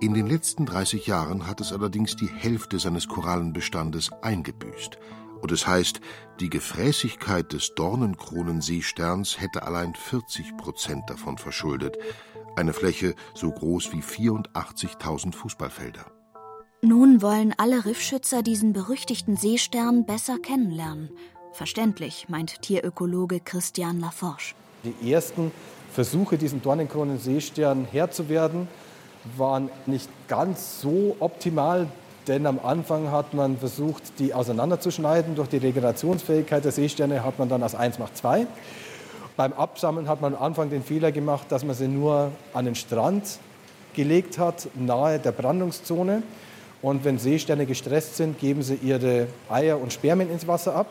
In 0.00 0.14
den 0.14 0.28
letzten 0.28 0.66
30 0.66 1.08
Jahren 1.08 1.48
hat 1.48 1.60
es 1.60 1.72
allerdings 1.72 2.14
die 2.14 2.28
Hälfte 2.28 2.78
seines 2.78 3.08
Korallenbestandes 3.08 4.12
eingebüßt. 4.22 4.98
Und 5.40 5.50
es 5.50 5.66
heißt, 5.66 6.00
die 6.40 6.50
Gefräßigkeit 6.50 7.52
des 7.52 7.74
Dornenkronenseesterns 7.74 9.40
hätte 9.40 9.64
allein 9.64 9.94
40 9.94 10.56
Prozent 10.56 11.10
davon 11.10 11.38
verschuldet. 11.38 11.98
Eine 12.56 12.72
Fläche 12.72 13.14
so 13.34 13.50
groß 13.50 13.92
wie 13.92 14.02
84.000 14.02 15.34
Fußballfelder. 15.34 16.17
Nun 16.80 17.22
wollen 17.22 17.52
alle 17.56 17.86
Riffschützer 17.86 18.42
diesen 18.44 18.72
berüchtigten 18.72 19.36
Seestern 19.36 20.06
besser 20.06 20.38
kennenlernen. 20.38 21.10
Verständlich, 21.52 22.26
meint 22.28 22.62
Tierökologe 22.62 23.40
Christian 23.40 23.98
Laforge. 23.98 24.54
Die 24.84 25.12
ersten 25.12 25.50
Versuche, 25.92 26.38
diesen 26.38 26.62
Dornenkronenseestern 26.62 27.88
Herr 27.90 28.12
zu 28.12 28.28
werden, 28.28 28.68
waren 29.36 29.70
nicht 29.86 30.08
ganz 30.28 30.80
so 30.80 31.16
optimal, 31.18 31.88
denn 32.28 32.46
am 32.46 32.60
Anfang 32.62 33.10
hat 33.10 33.34
man 33.34 33.58
versucht, 33.58 34.20
die 34.20 34.32
auseinanderzuschneiden. 34.32 35.34
Durch 35.34 35.48
die 35.48 35.56
Regenerationsfähigkeit 35.56 36.64
der 36.64 36.70
Seesterne 36.70 37.24
hat 37.24 37.40
man 37.40 37.48
dann 37.48 37.64
aus 37.64 37.74
1 37.74 37.98
macht 37.98 38.16
2. 38.16 38.46
Beim 39.36 39.52
Absammeln 39.52 40.06
hat 40.06 40.20
man 40.20 40.36
am 40.36 40.42
Anfang 40.44 40.70
den 40.70 40.84
Fehler 40.84 41.10
gemacht, 41.10 41.46
dass 41.48 41.64
man 41.64 41.74
sie 41.74 41.88
nur 41.88 42.30
an 42.54 42.66
den 42.66 42.76
Strand 42.76 43.40
gelegt 43.94 44.38
hat, 44.38 44.68
nahe 44.76 45.18
der 45.18 45.32
Brandungszone. 45.32 46.22
Und 46.80 47.04
wenn 47.04 47.18
Seesterne 47.18 47.66
gestresst 47.66 48.16
sind, 48.16 48.38
geben 48.38 48.62
sie 48.62 48.74
ihre 48.74 49.26
Eier 49.48 49.80
und 49.80 49.92
Spermien 49.92 50.30
ins 50.30 50.46
Wasser 50.46 50.74
ab. 50.74 50.86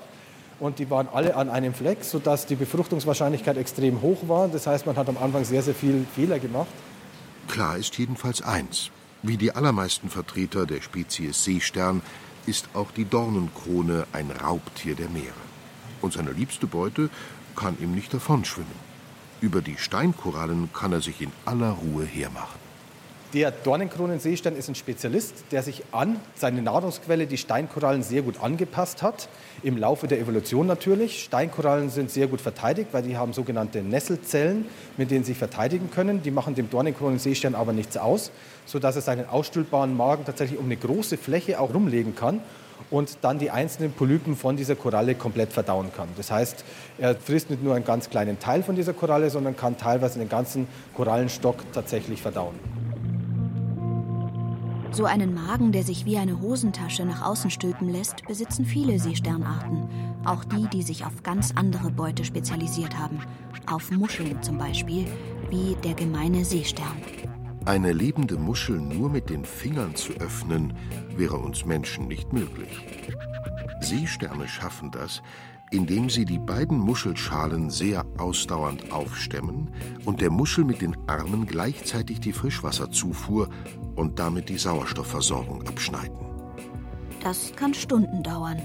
Und 0.60 0.80
die 0.80 0.90
waren 0.90 1.08
alle 1.14 1.36
an 1.36 1.50
einem 1.50 1.74
Fleck, 1.74 2.04
sodass 2.04 2.46
die 2.46 2.56
Befruchtungswahrscheinlichkeit 2.56 3.58
extrem 3.58 4.02
hoch 4.02 4.28
war. 4.28 4.48
Das 4.48 4.68
heißt, 4.68 4.86
man 4.86 4.96
hat 4.96 5.08
am 5.08 5.18
Anfang 5.18 5.46
sehr, 5.46 5.62
sehr 5.62 5.76
viel 5.76 6.06
Fehler 6.16 6.40
gemacht. 6.40 6.68
Klar 7.48 7.78
ist 7.78 7.98
jedenfalls 7.98 8.42
eins. 8.42 8.92
Wie 9.24 9.38
die 9.38 9.52
allermeisten 9.52 10.10
Vertreter 10.10 10.66
der 10.66 10.82
Spezies 10.82 11.44
Seestern 11.44 12.02
ist 12.46 12.70
auch 12.74 12.92
die 12.92 13.06
Dornenkrone 13.06 14.06
ein 14.14 14.32
Raubtier 14.32 14.96
der 14.96 15.10
Meere. 15.10 15.34
Und 16.02 16.14
seine 16.14 16.32
liebste 16.32 16.68
Beute 16.68 17.10
kann 17.56 17.78
ihm 17.80 17.94
nicht 17.94 18.14
davonschwimmen. 18.14 18.88
Über 19.42 19.62
die 19.62 19.78
Steinkorallen 19.78 20.70
kann 20.74 20.94
er 20.94 21.02
sich 21.02 21.22
in 21.22 21.32
aller 21.46 21.72
Ruhe 21.72 22.06
hermachen. 22.06 22.67
Der 23.38 23.52
Dornenkronenseestern 23.52 24.56
ist 24.56 24.68
ein 24.68 24.74
Spezialist, 24.74 25.44
der 25.52 25.62
sich 25.62 25.84
an 25.92 26.20
seine 26.34 26.64
Nahrungsquelle, 26.64 27.28
die 27.28 27.38
Steinkorallen, 27.38 28.02
sehr 28.02 28.24
gut 28.24 28.42
angepasst 28.42 29.04
hat. 29.04 29.30
Im 29.62 29.78
Laufe 29.78 30.08
der 30.08 30.20
Evolution 30.20 30.66
natürlich. 30.66 31.24
Steinkorallen 31.26 31.92
sind 31.92 32.10
sehr 32.10 32.26
gut 32.26 32.42
verteidigt, 32.42 32.90
weil 32.94 33.04
die 33.04 33.16
haben 33.16 33.34
sogenannte 33.34 33.84
Nesselzellen, 33.84 34.66
mit 34.98 35.12
denen 35.12 35.24
sie 35.24 35.34
sich 35.34 35.38
verteidigen 35.38 35.92
können. 35.92 36.24
Die 36.24 36.32
machen 36.32 36.56
dem 36.56 36.72
Dornenkronenseestern 36.72 37.54
aber 37.54 37.74
nichts 37.74 37.96
aus, 37.96 38.32
sodass 38.66 38.96
er 38.96 39.04
seinen 39.04 39.30
ausstülpbaren 39.30 39.96
Magen 39.96 40.26
tatsächlich 40.26 40.58
um 40.58 40.66
eine 40.66 40.78
große 40.78 41.18
Fläche 41.18 41.60
auch 41.60 41.72
rumlegen 41.72 42.16
kann 42.16 42.42
und 42.90 43.20
dann 43.22 43.38
die 43.38 43.52
einzelnen 43.52 43.92
Polypen 43.92 44.36
von 44.36 44.58
dieser 44.58 44.76
Koralle 44.76 45.14
komplett 45.14 45.54
verdauen 45.54 45.92
kann. 45.96 46.08
Das 46.18 46.32
heißt, 46.32 46.66
er 46.98 47.14
frisst 47.14 47.52
nicht 47.52 47.62
nur 47.62 47.76
einen 47.76 47.86
ganz 47.86 48.10
kleinen 48.10 48.40
Teil 48.40 48.64
von 48.64 48.76
dieser 48.76 48.94
Koralle, 48.94 49.30
sondern 49.30 49.56
kann 49.56 49.78
teilweise 49.78 50.18
den 50.18 50.28
ganzen 50.28 50.68
Korallenstock 50.96 51.72
tatsächlich 51.72 52.20
verdauen. 52.20 52.87
So 54.92 55.06
einen 55.06 55.34
Magen, 55.34 55.72
der 55.72 55.84
sich 55.84 56.06
wie 56.06 56.18
eine 56.18 56.40
Hosentasche 56.40 57.06
nach 57.06 57.22
außen 57.22 57.52
stülpen 57.52 57.90
lässt, 57.90 58.26
besitzen 58.26 58.66
viele 58.66 59.00
Seesternarten. 59.00 59.88
Auch 60.26 60.44
die, 60.44 60.68
die 60.68 60.82
sich 60.82 61.06
auf 61.06 61.24
ganz 61.24 61.54
andere 61.56 61.92
Beute 61.92 62.24
spezialisiert 62.26 62.98
haben. 62.98 63.20
Auf 63.66 63.92
Muscheln 63.92 64.42
zum 64.42 64.58
Beispiel, 64.58 65.06
wie 65.50 65.76
der 65.84 65.94
gemeine 65.94 66.44
Seestern. 66.46 67.02
Eine 67.66 67.92
lebende 67.92 68.38
Muschel 68.38 68.80
nur 68.80 69.10
mit 69.10 69.30
den 69.30 69.44
Fingern 69.44 69.94
zu 69.96 70.14
öffnen, 70.14 70.74
wäre 71.16 71.38
uns 71.38 71.66
Menschen 71.66 72.08
nicht 72.08 72.32
möglich. 72.32 72.86
Seesterne 73.82 74.48
schaffen 74.48 74.90
das, 74.92 75.22
indem 75.72 76.10
sie 76.10 76.26
die 76.26 76.40
beiden 76.40 76.78
Muschelschalen 76.80 77.70
sehr 77.70 78.06
ausdauernd 78.18 78.92
aufstemmen 78.92 79.70
und 80.06 80.22
der 80.22 80.30
Muschel 80.30 80.64
mit 80.64 80.82
den 80.82 80.96
Armen 81.08 81.46
gleichzeitig 81.46 82.20
die 82.20 82.34
Frischwasserzufuhr 82.34 83.50
und 83.96 84.20
damit 84.20 84.50
die 84.50 84.58
Sauerstoffversorgung 84.58 85.68
abschneiden. 85.68 86.18
Das 87.22 87.54
kann 87.56 87.74
Stunden 87.74 88.24
dauern. 88.24 88.62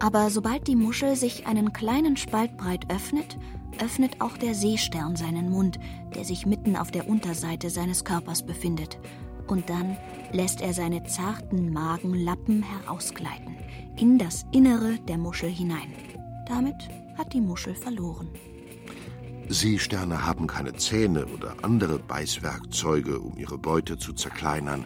Aber 0.00 0.28
sobald 0.28 0.66
die 0.66 0.76
Muschel 0.76 1.16
sich 1.16 1.46
einen 1.46 1.72
kleinen 1.72 2.16
Spalt 2.16 2.56
breit 2.56 2.92
öffnet, 2.92 3.38
öffnet 3.80 4.20
auch 4.20 4.36
der 4.36 4.54
Seestern 4.54 5.16
seinen 5.16 5.50
Mund, 5.50 5.78
der 6.14 6.24
sich 6.24 6.46
mitten 6.46 6.76
auf 6.76 6.90
der 6.90 7.08
Unterseite 7.08 7.70
seines 7.70 8.04
Körpers 8.04 8.44
befindet. 8.44 8.98
Und 9.46 9.70
dann 9.70 9.96
lässt 10.32 10.60
er 10.60 10.74
seine 10.74 11.04
zarten 11.04 11.72
Magenlappen 11.72 12.62
herausgleiten, 12.62 13.56
in 13.96 14.18
das 14.18 14.44
Innere 14.52 14.98
der 15.06 15.18
Muschel 15.18 15.48
hinein. 15.48 15.92
Damit 16.46 16.76
hat 17.16 17.32
die 17.32 17.40
Muschel 17.40 17.74
verloren. 17.74 18.28
Seesterne 19.48 20.26
haben 20.26 20.46
keine 20.46 20.74
Zähne 20.74 21.26
oder 21.26 21.54
andere 21.62 21.98
Beißwerkzeuge, 21.98 23.18
um 23.20 23.36
ihre 23.36 23.58
Beute 23.58 23.98
zu 23.98 24.12
zerkleinern. 24.12 24.84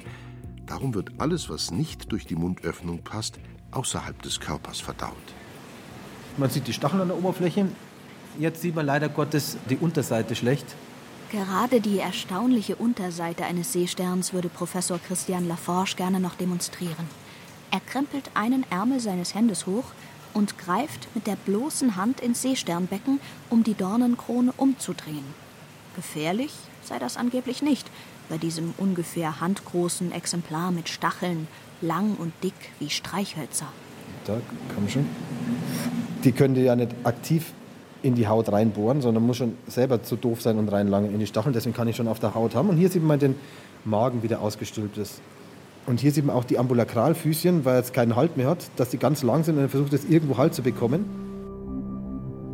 Darum 0.66 0.94
wird 0.94 1.12
alles, 1.18 1.48
was 1.48 1.70
nicht 1.70 2.12
durch 2.12 2.26
die 2.26 2.36
Mundöffnung 2.36 3.02
passt, 3.02 3.38
außerhalb 3.70 4.20
des 4.22 4.40
Körpers 4.40 4.80
verdaut. 4.80 5.14
Man 6.36 6.50
sieht 6.50 6.66
die 6.66 6.72
Stacheln 6.72 7.00
an 7.00 7.08
der 7.08 7.18
Oberfläche. 7.18 7.66
Jetzt 8.38 8.62
sieht 8.62 8.74
man 8.74 8.86
leider 8.86 9.08
Gottes 9.08 9.56
die 9.70 9.76
Unterseite 9.76 10.36
schlecht. 10.36 10.66
Gerade 11.30 11.80
die 11.80 11.98
erstaunliche 11.98 12.76
Unterseite 12.76 13.44
eines 13.44 13.72
Seesterns 13.72 14.32
würde 14.32 14.48
Professor 14.48 14.98
Christian 14.98 15.46
Laforge 15.46 15.94
gerne 15.96 16.20
noch 16.20 16.36
demonstrieren. 16.36 17.08
Er 17.70 17.80
krempelt 17.80 18.30
einen 18.34 18.64
Ärmel 18.70 19.00
seines 19.00 19.34
Hemdes 19.34 19.66
hoch 19.66 19.84
und 20.38 20.56
greift 20.56 21.08
mit 21.16 21.26
der 21.26 21.34
bloßen 21.34 21.96
Hand 21.96 22.20
ins 22.20 22.42
Seesternbecken, 22.42 23.18
um 23.50 23.64
die 23.64 23.74
Dornenkrone 23.74 24.52
umzudrehen. 24.56 25.24
Gefährlich 25.96 26.54
sei 26.84 27.00
das 27.00 27.16
angeblich 27.16 27.60
nicht 27.60 27.90
bei 28.28 28.38
diesem 28.38 28.72
ungefähr 28.78 29.40
handgroßen 29.40 30.12
Exemplar 30.12 30.70
mit 30.70 30.88
Stacheln, 30.88 31.48
lang 31.80 32.14
und 32.16 32.32
dick 32.44 32.54
wie 32.78 32.88
Streichhölzer. 32.88 33.66
Da, 34.26 34.40
komm 34.74 34.88
schon. 34.88 35.06
Die 36.22 36.30
können 36.30 36.54
ja 36.54 36.76
nicht 36.76 36.94
aktiv 37.02 37.52
in 38.02 38.14
die 38.14 38.28
Haut 38.28 38.52
reinbohren, 38.52 39.00
sondern 39.00 39.26
muss 39.26 39.38
schon 39.38 39.56
selber 39.66 40.04
zu 40.04 40.14
doof 40.14 40.40
sein 40.40 40.56
und 40.58 40.68
reinlangen 40.68 41.12
in 41.12 41.18
die 41.18 41.26
Stacheln. 41.26 41.52
Deswegen 41.52 41.74
kann 41.74 41.88
ich 41.88 41.96
schon 41.96 42.06
auf 42.06 42.20
der 42.20 42.36
Haut 42.36 42.54
haben. 42.54 42.68
Und 42.68 42.76
hier 42.76 42.90
sieht 42.90 43.02
man 43.02 43.18
den 43.18 43.34
Magen, 43.84 44.22
wie 44.22 44.28
der 44.28 44.40
ausgestülpt 44.40 44.98
ist. 44.98 45.20
Und 45.88 46.00
hier 46.00 46.12
sieht 46.12 46.26
man 46.26 46.36
auch 46.36 46.44
die 46.44 46.58
Ambulakralfüßchen, 46.58 47.64
weil 47.64 47.80
es 47.80 47.94
keinen 47.94 48.14
Halt 48.14 48.36
mehr 48.36 48.48
hat, 48.48 48.58
dass 48.76 48.90
die 48.90 48.98
ganz 48.98 49.22
lang 49.22 49.42
sind 49.42 49.56
und 49.56 49.62
er 49.62 49.70
versucht, 49.70 49.94
es 49.94 50.04
irgendwo 50.04 50.36
Halt 50.36 50.52
zu 50.52 50.62
bekommen. 50.62 51.06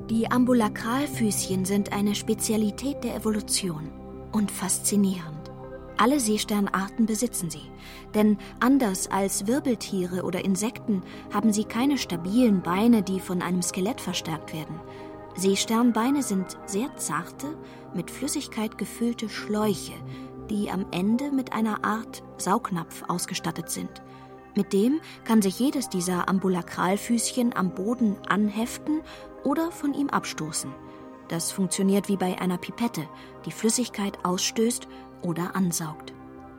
Die 0.08 0.30
Ambulakralfüßchen 0.30 1.64
sind 1.64 1.92
eine 1.92 2.14
Spezialität 2.14 3.02
der 3.02 3.16
Evolution 3.16 3.90
und 4.30 4.52
faszinierend. 4.52 5.50
Alle 5.96 6.20
Seesternarten 6.20 7.06
besitzen 7.06 7.50
sie, 7.50 7.72
denn 8.14 8.38
anders 8.60 9.10
als 9.10 9.48
Wirbeltiere 9.48 10.22
oder 10.22 10.44
Insekten 10.44 11.02
haben 11.32 11.52
sie 11.52 11.64
keine 11.64 11.98
stabilen 11.98 12.62
Beine, 12.62 13.02
die 13.02 13.18
von 13.18 13.42
einem 13.42 13.62
Skelett 13.62 14.00
verstärkt 14.00 14.54
werden. 14.54 14.78
Seesternbeine 15.34 16.22
sind 16.22 16.56
sehr 16.66 16.96
zarte, 16.98 17.46
mit 17.94 18.12
Flüssigkeit 18.12 18.78
gefüllte 18.78 19.28
Schläuche, 19.28 19.94
die 20.50 20.70
am 20.70 20.86
Ende 20.90 21.30
mit 21.30 21.52
einer 21.52 21.84
Art 21.84 22.22
Saugnapf 22.38 23.04
ausgestattet 23.08 23.70
sind. 23.70 24.02
Mit 24.56 24.72
dem 24.72 25.00
kann 25.24 25.42
sich 25.42 25.58
jedes 25.58 25.88
dieser 25.88 26.28
Ambulakralfüßchen 26.28 27.56
am 27.56 27.74
Boden 27.74 28.16
anheften 28.28 29.00
oder 29.42 29.72
von 29.72 29.94
ihm 29.94 30.08
abstoßen. 30.10 30.70
Das 31.28 31.50
funktioniert 31.50 32.08
wie 32.08 32.16
bei 32.16 32.40
einer 32.40 32.58
Pipette, 32.58 33.08
die 33.46 33.52
Flüssigkeit 33.52 34.24
ausstößt 34.24 34.86
oder 35.22 35.56
ansaugt. 35.56 36.12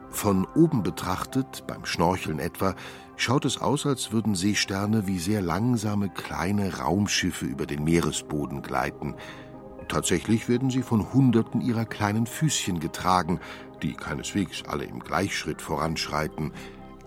Von 0.10 0.48
oben 0.56 0.82
betrachtet, 0.82 1.66
beim 1.68 1.86
Schnorcheln 1.86 2.40
etwa, 2.40 2.76
schaut 3.16 3.46
es 3.46 3.62
aus, 3.62 3.86
als 3.86 4.12
würden 4.12 4.36
Seesterne 4.36 5.08
wie 5.08 5.20
sehr 5.20 5.42
langsame 5.42 6.10
kleine 6.10 6.78
Raumschiffe 6.80 7.46
über 7.46 7.66
den 7.66 7.84
Meeresboden 7.84 8.62
gleiten. 8.62 9.16
Tatsächlich 9.88 10.50
werden 10.50 10.70
sie 10.70 10.82
von 10.82 11.14
Hunderten 11.14 11.62
ihrer 11.62 11.86
kleinen 11.86 12.26
Füßchen 12.26 12.80
getragen, 12.80 13.40
die 13.84 13.94
keineswegs 13.94 14.64
alle 14.68 14.86
im 14.86 15.00
Gleichschritt 15.00 15.62
voranschreiten. 15.62 16.52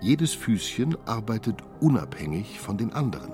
Jedes 0.01 0.35
Füßchen 0.35 0.97
arbeitet 1.07 1.57
unabhängig 1.81 2.61
von 2.61 2.79
den 2.79 2.93
anderen. 2.93 3.33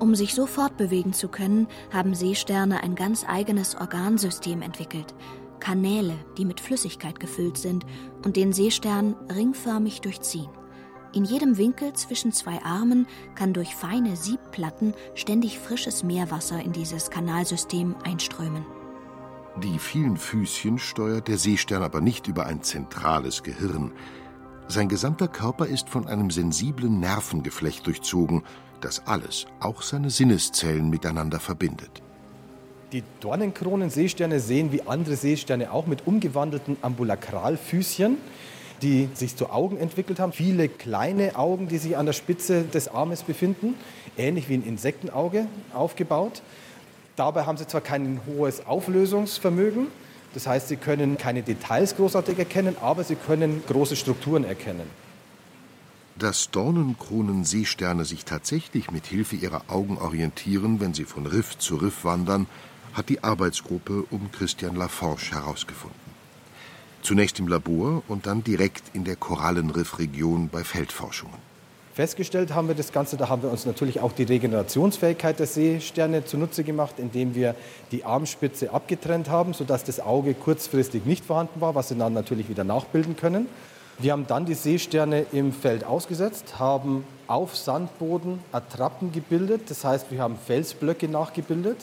Um 0.00 0.14
sich 0.14 0.34
so 0.34 0.46
fortbewegen 0.46 1.12
zu 1.12 1.28
können, 1.28 1.68
haben 1.92 2.14
Seesterne 2.14 2.82
ein 2.82 2.94
ganz 2.94 3.24
eigenes 3.26 3.76
Organsystem 3.76 4.60
entwickelt. 4.60 5.14
Kanäle, 5.60 6.14
die 6.36 6.44
mit 6.44 6.60
Flüssigkeit 6.60 7.20
gefüllt 7.20 7.56
sind 7.56 7.86
und 8.24 8.36
den 8.36 8.52
Seestern 8.52 9.14
ringförmig 9.34 10.00
durchziehen. 10.00 10.50
In 11.14 11.24
jedem 11.24 11.56
Winkel 11.58 11.92
zwischen 11.92 12.32
zwei 12.32 12.60
Armen 12.64 13.06
kann 13.36 13.52
durch 13.52 13.74
feine 13.76 14.16
Siebplatten 14.16 14.94
ständig 15.14 15.60
frisches 15.60 16.02
Meerwasser 16.02 16.60
in 16.60 16.72
dieses 16.72 17.08
Kanalsystem 17.08 17.94
einströmen. 18.02 18.66
Die 19.62 19.78
vielen 19.78 20.16
Füßchen 20.16 20.78
steuert 20.78 21.28
der 21.28 21.38
Seestern 21.38 21.82
aber 21.82 22.00
nicht 22.00 22.26
über 22.26 22.46
ein 22.46 22.62
zentrales 22.62 23.42
Gehirn. 23.44 23.92
Sein 24.66 24.88
gesamter 24.88 25.28
Körper 25.28 25.66
ist 25.66 25.88
von 25.88 26.08
einem 26.08 26.30
sensiblen 26.30 26.98
Nervengeflecht 26.98 27.86
durchzogen, 27.86 28.42
das 28.80 29.06
alles, 29.06 29.46
auch 29.60 29.82
seine 29.82 30.10
Sinneszellen 30.10 30.90
miteinander 30.90 31.38
verbindet. 31.38 32.02
Die 32.92 33.04
Dornenkronen-Seesterne 33.20 34.40
sehen 34.40 34.72
wie 34.72 34.82
andere 34.82 35.16
Seesterne 35.16 35.72
auch 35.72 35.86
mit 35.86 36.06
umgewandelten 36.06 36.76
Ambulakralfüßchen 36.82 38.18
die 38.82 39.08
sich 39.14 39.36
zu 39.36 39.50
Augen 39.50 39.78
entwickelt 39.78 40.20
haben. 40.20 40.32
Viele 40.32 40.68
kleine 40.68 41.36
Augen, 41.36 41.68
die 41.68 41.78
sich 41.78 41.96
an 41.96 42.06
der 42.06 42.12
Spitze 42.12 42.64
des 42.64 42.88
Armes 42.88 43.22
befinden, 43.22 43.74
ähnlich 44.18 44.48
wie 44.48 44.54
ein 44.54 44.64
Insektenauge 44.64 45.46
aufgebaut. 45.72 46.42
Dabei 47.16 47.46
haben 47.46 47.56
sie 47.56 47.66
zwar 47.66 47.80
kein 47.80 48.20
hohes 48.26 48.66
Auflösungsvermögen, 48.66 49.86
das 50.34 50.48
heißt, 50.48 50.68
sie 50.68 50.76
können 50.76 51.16
keine 51.16 51.42
Details 51.42 51.94
großartig 51.94 52.38
erkennen, 52.38 52.76
aber 52.80 53.04
sie 53.04 53.14
können 53.14 53.62
große 53.68 53.94
Strukturen 53.94 54.44
erkennen. 54.44 54.90
Dass 56.16 56.50
Dornenkronen-Seesterne 56.50 58.04
sich 58.04 58.24
tatsächlich 58.24 58.90
mit 58.90 59.06
Hilfe 59.06 59.36
ihrer 59.36 59.62
Augen 59.68 59.96
orientieren, 59.98 60.80
wenn 60.80 60.92
sie 60.92 61.04
von 61.04 61.26
Riff 61.26 61.58
zu 61.58 61.76
Riff 61.76 62.04
wandern, 62.04 62.46
hat 62.94 63.08
die 63.08 63.22
Arbeitsgruppe 63.22 64.04
um 64.10 64.30
Christian 64.32 64.74
Laforge 64.74 65.30
herausgefunden. 65.32 65.98
Zunächst 67.02 67.38
im 67.38 67.48
Labor 67.48 68.02
und 68.08 68.26
dann 68.26 68.42
direkt 68.42 68.94
in 68.94 69.04
der 69.04 69.16
Korallenriffregion 69.16 70.48
bei 70.48 70.64
Feldforschungen. 70.64 71.38
Festgestellt 71.94 72.52
haben 72.52 72.66
wir 72.66 72.74
das 72.74 72.90
Ganze, 72.90 73.16
da 73.16 73.28
haben 73.28 73.42
wir 73.42 73.50
uns 73.52 73.66
natürlich 73.66 74.00
auch 74.00 74.10
die 74.10 74.24
Regenerationsfähigkeit 74.24 75.38
der 75.38 75.46
Seesterne 75.46 76.24
zunutze 76.24 76.64
gemacht, 76.64 76.96
indem 76.98 77.36
wir 77.36 77.54
die 77.92 78.04
Armspitze 78.04 78.72
abgetrennt 78.72 79.30
haben, 79.30 79.54
sodass 79.54 79.84
das 79.84 80.00
Auge 80.00 80.34
kurzfristig 80.34 81.06
nicht 81.06 81.24
vorhanden 81.24 81.60
war, 81.60 81.76
was 81.76 81.90
sie 81.90 81.94
dann 81.94 82.12
natürlich 82.12 82.48
wieder 82.48 82.64
nachbilden 82.64 83.14
können. 83.14 83.46
Wir 84.00 84.10
haben 84.10 84.26
dann 84.26 84.44
die 84.44 84.54
Seesterne 84.54 85.24
im 85.30 85.52
Feld 85.52 85.84
ausgesetzt, 85.84 86.58
haben 86.58 87.04
auf 87.28 87.56
Sandboden 87.56 88.40
Attrappen 88.50 89.12
gebildet, 89.12 89.70
das 89.70 89.84
heißt, 89.84 90.10
wir 90.10 90.18
haben 90.18 90.36
Felsblöcke 90.36 91.06
nachgebildet, 91.06 91.78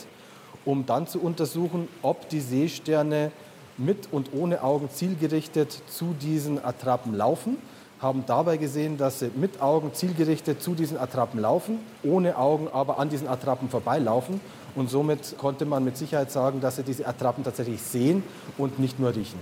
um 0.66 0.84
dann 0.84 1.06
zu 1.06 1.22
untersuchen, 1.22 1.88
ob 2.02 2.28
die 2.28 2.40
Seesterne 2.40 3.32
mit 3.78 4.12
und 4.12 4.34
ohne 4.34 4.62
Augen 4.62 4.90
zielgerichtet 4.90 5.72
zu 5.88 6.14
diesen 6.20 6.62
Attrappen 6.62 7.14
laufen, 7.14 7.56
haben 8.02 8.24
dabei 8.26 8.56
gesehen, 8.56 8.98
dass 8.98 9.20
sie 9.20 9.30
mit 9.34 9.62
Augen 9.62 9.94
zielgerichtet 9.94 10.60
zu 10.60 10.74
diesen 10.74 10.98
Attrappen 10.98 11.40
laufen, 11.40 11.78
ohne 12.02 12.36
Augen 12.36 12.68
aber 12.72 12.98
an 12.98 13.08
diesen 13.08 13.28
Attrappen 13.28 13.70
vorbeilaufen. 13.70 14.40
Und 14.74 14.90
somit 14.90 15.38
konnte 15.38 15.64
man 15.64 15.84
mit 15.84 15.96
Sicherheit 15.96 16.30
sagen, 16.30 16.60
dass 16.60 16.76
sie 16.76 16.82
diese 16.82 17.06
Attrappen 17.06 17.44
tatsächlich 17.44 17.80
sehen 17.80 18.24
und 18.58 18.78
nicht 18.78 18.98
nur 18.98 19.14
riechen. 19.14 19.38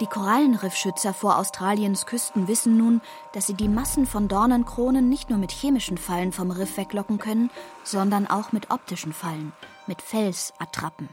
Die 0.00 0.06
Korallenriffschützer 0.06 1.12
vor 1.12 1.38
Australiens 1.38 2.06
Küsten 2.06 2.46
wissen 2.46 2.76
nun, 2.76 3.00
dass 3.32 3.48
sie 3.48 3.54
die 3.54 3.68
Massen 3.68 4.06
von 4.06 4.28
Dornenkronen 4.28 5.08
nicht 5.08 5.28
nur 5.28 5.40
mit 5.40 5.50
chemischen 5.50 5.98
Fallen 5.98 6.30
vom 6.30 6.52
Riff 6.52 6.76
weglocken 6.76 7.18
können, 7.18 7.50
sondern 7.82 8.28
auch 8.28 8.52
mit 8.52 8.70
optischen 8.70 9.12
Fallen, 9.12 9.52
mit 9.88 10.00
Felsattrappen. 10.00 11.08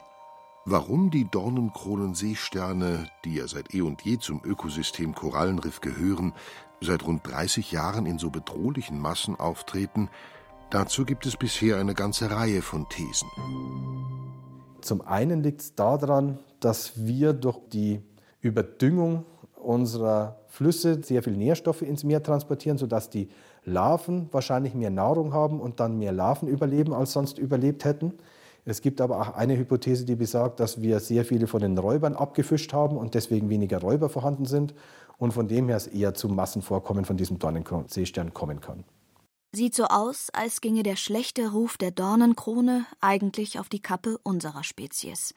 Warum 0.67 1.11
die 1.11 1.29
Dornenkronenseesterne, 1.29 3.07
die 3.23 3.35
ja 3.35 3.47
seit 3.47 3.75
eh 3.75 3.81
und 3.81 4.01
je 4.01 4.17
zum 4.17 4.41
Ökosystem 4.43 5.13
Korallenriff 5.13 5.79
gehören, 5.79 6.33
seit 6.81 7.05
rund 7.05 7.27
30 7.27 7.71
Jahren 7.71 8.07
in 8.07 8.17
so 8.17 8.31
bedrohlichen 8.31 8.99
Massen 8.99 9.35
auftreten, 9.35 10.09
dazu 10.71 11.05
gibt 11.05 11.27
es 11.27 11.37
bisher 11.37 11.77
eine 11.77 11.93
ganze 11.93 12.31
Reihe 12.31 12.63
von 12.63 12.89
Thesen. 12.89 13.29
Zum 14.81 15.01
einen 15.01 15.43
liegt 15.43 15.61
es 15.61 15.75
daran, 15.75 16.39
dass 16.61 17.05
wir 17.05 17.33
durch 17.33 17.59
die 17.71 18.01
Überdüngung 18.41 19.23
unserer 19.53 20.39
Flüsse 20.47 21.03
sehr 21.03 21.21
viel 21.21 21.37
Nährstoffe 21.37 21.83
ins 21.83 22.03
Meer 22.03 22.23
transportieren, 22.23 22.79
sodass 22.79 23.11
die 23.11 23.29
Larven 23.65 24.29
wahrscheinlich 24.31 24.73
mehr 24.73 24.89
Nahrung 24.89 25.31
haben 25.31 25.59
und 25.59 25.79
dann 25.79 25.99
mehr 25.99 26.11
Larven 26.11 26.47
überleben, 26.47 26.91
als 26.91 27.13
sonst 27.13 27.37
überlebt 27.37 27.85
hätten. 27.85 28.13
Es 28.67 28.81
gibt 28.81 28.99
aber 28.99 29.21
auch 29.21 29.35
eine 29.35 29.55
Hypothese, 29.57 30.05
die 30.05 30.15
besagt, 30.15 30.59
dass 30.59 30.81
wir 30.81 30.99
sehr 30.99 31.23
viele 31.23 31.45
von 31.45 31.61
den 31.61 31.77
Räubern 31.77 32.15
abgefischt 32.15 32.73
haben 32.73 32.97
und 32.97 33.13
deswegen 33.13 33.49
weniger 33.49 33.79
Räuber 33.79 34.09
vorhanden 34.09 34.45
sind 34.45 34.73
und 35.17 35.33
von 35.33 35.47
dem 35.47 35.67
her 35.67 35.77
es 35.77 35.85
eher 35.85 36.15
zu 36.15 36.27
Massenvorkommen 36.27 37.05
von 37.05 37.15
diesem 37.15 37.37
Dornenseestern 37.37 38.33
kommen 38.33 38.61
kann. 38.61 38.83
Sieht 39.55 39.75
so 39.75 39.85
aus, 39.85 40.29
als 40.33 40.61
ginge 40.61 40.83
der 40.83 40.95
schlechte 40.95 41.51
Ruf 41.51 41.77
der 41.77 41.91
Dornenkrone 41.91 42.85
eigentlich 42.99 43.59
auf 43.59 43.69
die 43.69 43.81
Kappe 43.81 44.17
unserer 44.23 44.63
Spezies. 44.63 45.33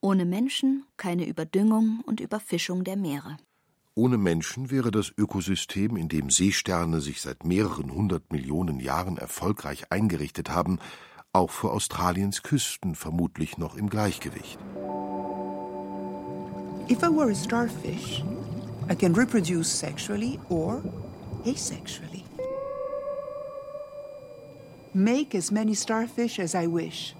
Ohne 0.00 0.26
Menschen 0.26 0.84
keine 0.96 1.26
Überdüngung 1.26 2.02
und 2.06 2.20
Überfischung 2.20 2.84
der 2.84 2.96
Meere. 2.96 3.38
Ohne 3.96 4.16
Menschen 4.16 4.70
wäre 4.70 4.92
das 4.92 5.10
Ökosystem, 5.16 5.96
in 5.96 6.08
dem 6.08 6.30
Seesterne 6.30 7.00
sich 7.00 7.20
seit 7.20 7.44
mehreren 7.44 7.92
hundert 7.92 8.30
Millionen 8.30 8.78
Jahren 8.78 9.16
erfolgreich 9.16 9.90
eingerichtet 9.90 10.50
haben, 10.50 10.78
auch 11.32 11.50
vor 11.50 11.72
Australiens 11.72 12.42
Küsten 12.42 12.94
vermutlich 12.94 13.58
noch 13.58 13.76
im 13.76 13.88
Gleichgewicht. 13.88 14.58
If 16.90 17.02
I 17.02 17.08
were 17.08 17.30
a 17.30 17.34
starfish, 17.34 18.24
I 18.90 18.94
can 18.94 19.14
reproduce 19.14 19.68
sexually 19.68 20.40
or 20.48 20.82
asexually. 21.44 22.24
Make 24.94 25.36
as 25.36 25.50
many 25.50 25.76
starfish 25.76 26.40
as 26.40 26.54
I 26.54 26.66
wish. 26.66 27.14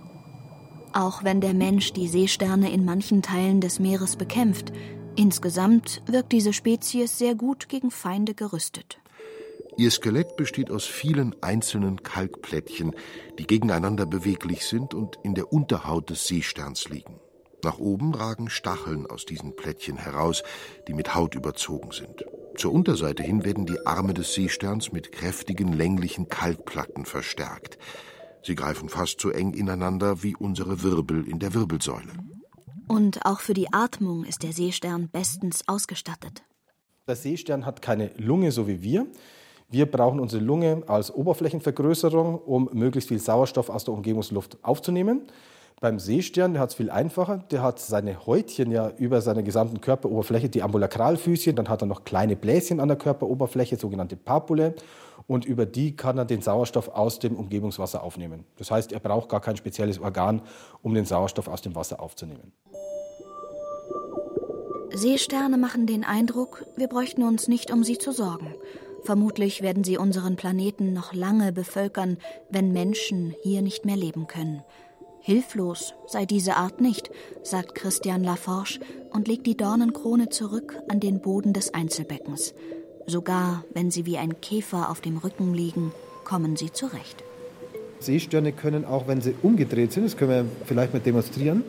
Auch 0.95 1.23
wenn 1.23 1.41
der 1.41 1.53
Mensch 1.53 1.93
die 1.93 2.09
Seesterne 2.09 2.73
in 2.73 2.85
manchen 2.85 3.21
Teilen 3.23 3.61
des 3.61 3.79
Meeres 3.79 4.17
bekämpft, 4.17 4.73
insgesamt 5.17 6.03
wirkt 6.07 6.33
diese 6.33 6.55
Spezies 6.55 7.19
sehr 7.19 7.35
gut 7.35 7.69
gegen 7.69 7.91
Feinde 7.91 8.33
gerüstet. 8.35 8.99
Ihr 9.79 9.93
Skelett 9.93 10.35
besteht 10.37 10.73
aus 10.73 10.87
vielen 10.87 11.41
einzelnen 11.41 12.03
Kalkplättchen, 12.03 12.97
die 13.39 13.47
gegeneinander 13.47 14.07
beweglich 14.07 14.67
sind 14.67 14.93
und 14.93 15.21
in 15.23 15.37
der 15.37 15.53
Unterhaut 15.53 16.11
des 16.11 16.27
Seesterns 16.27 16.89
liegen. 16.89 17.21
Nach 17.63 17.79
oben 17.79 18.13
ragen 18.13 18.51
Stacheln 18.51 19.07
aus 19.07 19.25
diesen 19.25 19.55
Plättchen 19.55 19.97
heraus, 19.97 20.43
die 20.89 20.95
mit 20.95 21.15
Haut 21.15 21.37
überzogen 21.37 21.93
sind. 21.93 22.25
Zur 22.57 22.73
Unterseite 22.73 23.23
hin 23.23 23.45
werden 23.45 23.67
die 23.67 23.87
Arme 23.87 24.15
des 24.15 24.35
Seesterns 24.35 24.91
mit 24.91 25.13
kräftigen 25.13 25.73
länglichen 25.73 26.29
Kalkplatten 26.29 27.05
verstärkt. 27.05 27.79
Sie 28.43 28.57
greifen 28.57 28.89
fast 28.89 29.21
so 29.21 29.31
eng 29.31 29.55
ineinander 29.55 30.25
wie 30.25 30.35
unsere 30.35 30.83
Wirbel 30.83 31.25
in 31.29 31.39
der 31.39 31.55
Wirbelsäule. 31.55 32.15
Und 32.89 33.25
auch 33.25 33.39
für 33.39 33.55
die 33.55 33.73
Atmung 33.73 34.25
ist 34.25 34.43
der 34.43 34.53
Seestern 34.53 35.09
bestens 35.09 35.63
ausgestattet. 35.69 36.43
Der 37.07 37.15
Seestern 37.15 37.65
hat 37.65 37.81
keine 37.81 38.11
Lunge, 38.17 38.51
so 38.51 38.67
wie 38.67 38.83
wir. 38.83 39.07
Wir 39.71 39.85
brauchen 39.85 40.19
unsere 40.19 40.43
Lunge 40.43 40.83
als 40.87 41.15
Oberflächenvergrößerung, 41.15 42.39
um 42.39 42.71
möglichst 42.73 43.09
viel 43.09 43.19
Sauerstoff 43.19 43.69
aus 43.69 43.85
der 43.85 43.93
Umgebungsluft 43.93 44.57
aufzunehmen. 44.63 45.27
Beim 45.81 45.99
Seestern, 45.99 46.55
der 46.55 46.63
hat 46.63 46.71
es 46.71 46.75
viel 46.75 46.91
einfacher. 46.91 47.45
Der 47.51 47.63
hat 47.63 47.79
seine 47.79 48.27
Häutchen 48.27 48.73
ja 48.73 48.91
über 48.97 49.21
seiner 49.21 49.43
gesamten 49.43 49.83
Körperoberfläche, 49.83 50.49
die 50.49 50.63
Ambulakralfüßchen. 50.63 51.55
Dann 51.55 51.69
hat 51.69 51.83
er 51.83 51.87
noch 51.87 52.05
kleine 52.05 52.35
Bläschen 52.35 52.81
an 52.81 52.89
der 52.89 52.97
Körperoberfläche, 52.97 53.77
sogenannte 53.77 54.17
Papule. 54.17 54.75
Und 55.27 55.45
über 55.45 55.67
die 55.67 55.95
kann 55.95 56.17
er 56.17 56.25
den 56.25 56.41
Sauerstoff 56.41 56.89
aus 56.89 57.19
dem 57.19 57.37
Umgebungswasser 57.37 58.03
aufnehmen. 58.03 58.45
Das 58.57 58.71
heißt, 58.71 58.93
er 58.93 59.01
braucht 59.01 59.29
gar 59.29 59.43
kein 59.43 59.59
spezielles 59.59 60.01
Organ, 60.01 60.41
um 60.81 60.95
den 60.95 61.05
Sauerstoff 61.05 61.47
aus 61.47 61.61
dem 61.61 61.75
Wasser 61.75 62.01
aufzunehmen. 62.01 62.53
Seesterne 64.95 65.59
machen 65.59 65.87
den 65.87 66.05
Eindruck, 66.05 66.65
wir 66.75 66.89
bräuchten 66.89 67.23
uns 67.23 67.47
nicht 67.47 67.71
um 67.71 67.85
sie 67.85 67.99
zu 67.99 68.13
sorgen. 68.13 68.55
Vermutlich 69.05 69.63
werden 69.63 69.85
sie 69.85 69.97
unseren 69.97 70.37
Planeten 70.37 70.93
noch 70.93 71.15
lange 71.15 71.53
bevölkern, 71.53 72.19
wenn 72.51 72.73
Menschen 72.73 73.35
hier 73.43 73.63
nicht 73.63 73.85
mehr 73.85 73.97
leben 73.97 74.27
können. 74.27 74.63
Hilflos 75.21 75.95
sei 76.07 76.25
diese 76.25 76.57
Art 76.57 76.81
nicht, 76.81 77.11
sagt 77.43 77.75
Christian 77.75 78.25
Laforge 78.25 78.81
und 79.11 79.29
legt 79.29 79.47
die 79.47 79.57
Dornenkrone 79.57 80.31
zurück 80.31 80.77
an 80.89 81.01
den 81.01 81.21
Boden 81.21 81.53
des 81.53 81.75
Einzelbeckens. 81.75 82.55
Sogar 83.07 83.65
wenn 83.75 83.91
sie 83.91 84.07
wie 84.07 84.19
ein 84.19 84.41
Käfer 84.41 84.91
auf 84.91 85.01
dem 85.01 85.19
Rücken 85.19 85.55
liegen, 85.55 85.93
kommen 86.25 86.57
sie 86.57 86.73
zurecht. 86.73 87.25
Seesterne 88.01 88.53
können 88.53 88.85
auch, 88.85 89.09
wenn 89.09 89.21
sie 89.21 89.35
umgedreht 89.43 89.93
sind, 89.93 90.05
das 90.05 90.17
können 90.17 90.31
wir 90.31 90.45
vielleicht 90.67 90.93
mal 90.93 91.01
demonstrieren, 91.01 91.65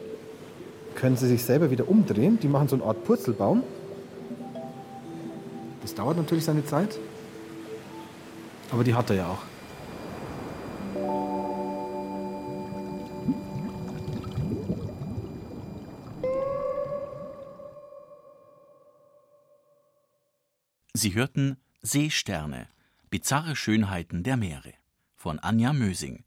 können 0.95 1.17
sie 1.17 1.27
sich 1.27 1.43
selber 1.43 1.71
wieder 1.71 1.89
umdrehen. 1.89 2.39
Die 2.41 2.47
machen 2.47 2.67
so 2.67 2.75
eine 2.75 2.85
Art 2.85 3.03
Purzelbaum. 3.03 3.63
Das 5.81 5.95
dauert 5.95 6.17
natürlich 6.17 6.45
seine 6.45 6.65
Zeit. 6.65 6.99
Aber 8.71 8.83
die 8.83 8.93
hat 8.93 9.09
er 9.09 9.15
ja 9.15 9.27
auch. 9.27 9.43
Sie 20.93 21.13
hörten 21.13 21.57
Seesterne, 21.81 22.67
bizarre 23.09 23.55
Schönheiten 23.55 24.23
der 24.23 24.35
Meere 24.35 24.73
von 25.15 25.39
Anja 25.39 25.73
Mösing. 25.73 26.23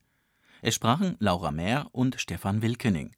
Es 0.63 0.75
sprachen 0.75 1.17
Laura 1.19 1.51
Mehr 1.51 1.89
und 1.93 2.21
Stefan 2.21 2.63
Wilkening. 2.63 3.15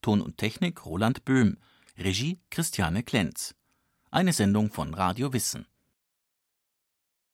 Ton 0.00 0.20
und 0.20 0.38
Technik 0.38 0.86
Roland 0.86 1.24
Böhm, 1.24 1.58
Regie 1.98 2.40
Christiane 2.50 3.02
Klenz. 3.02 3.54
Eine 4.10 4.32
Sendung 4.32 4.70
von 4.70 4.94
Radio 4.94 5.32
Wissen. 5.32 5.66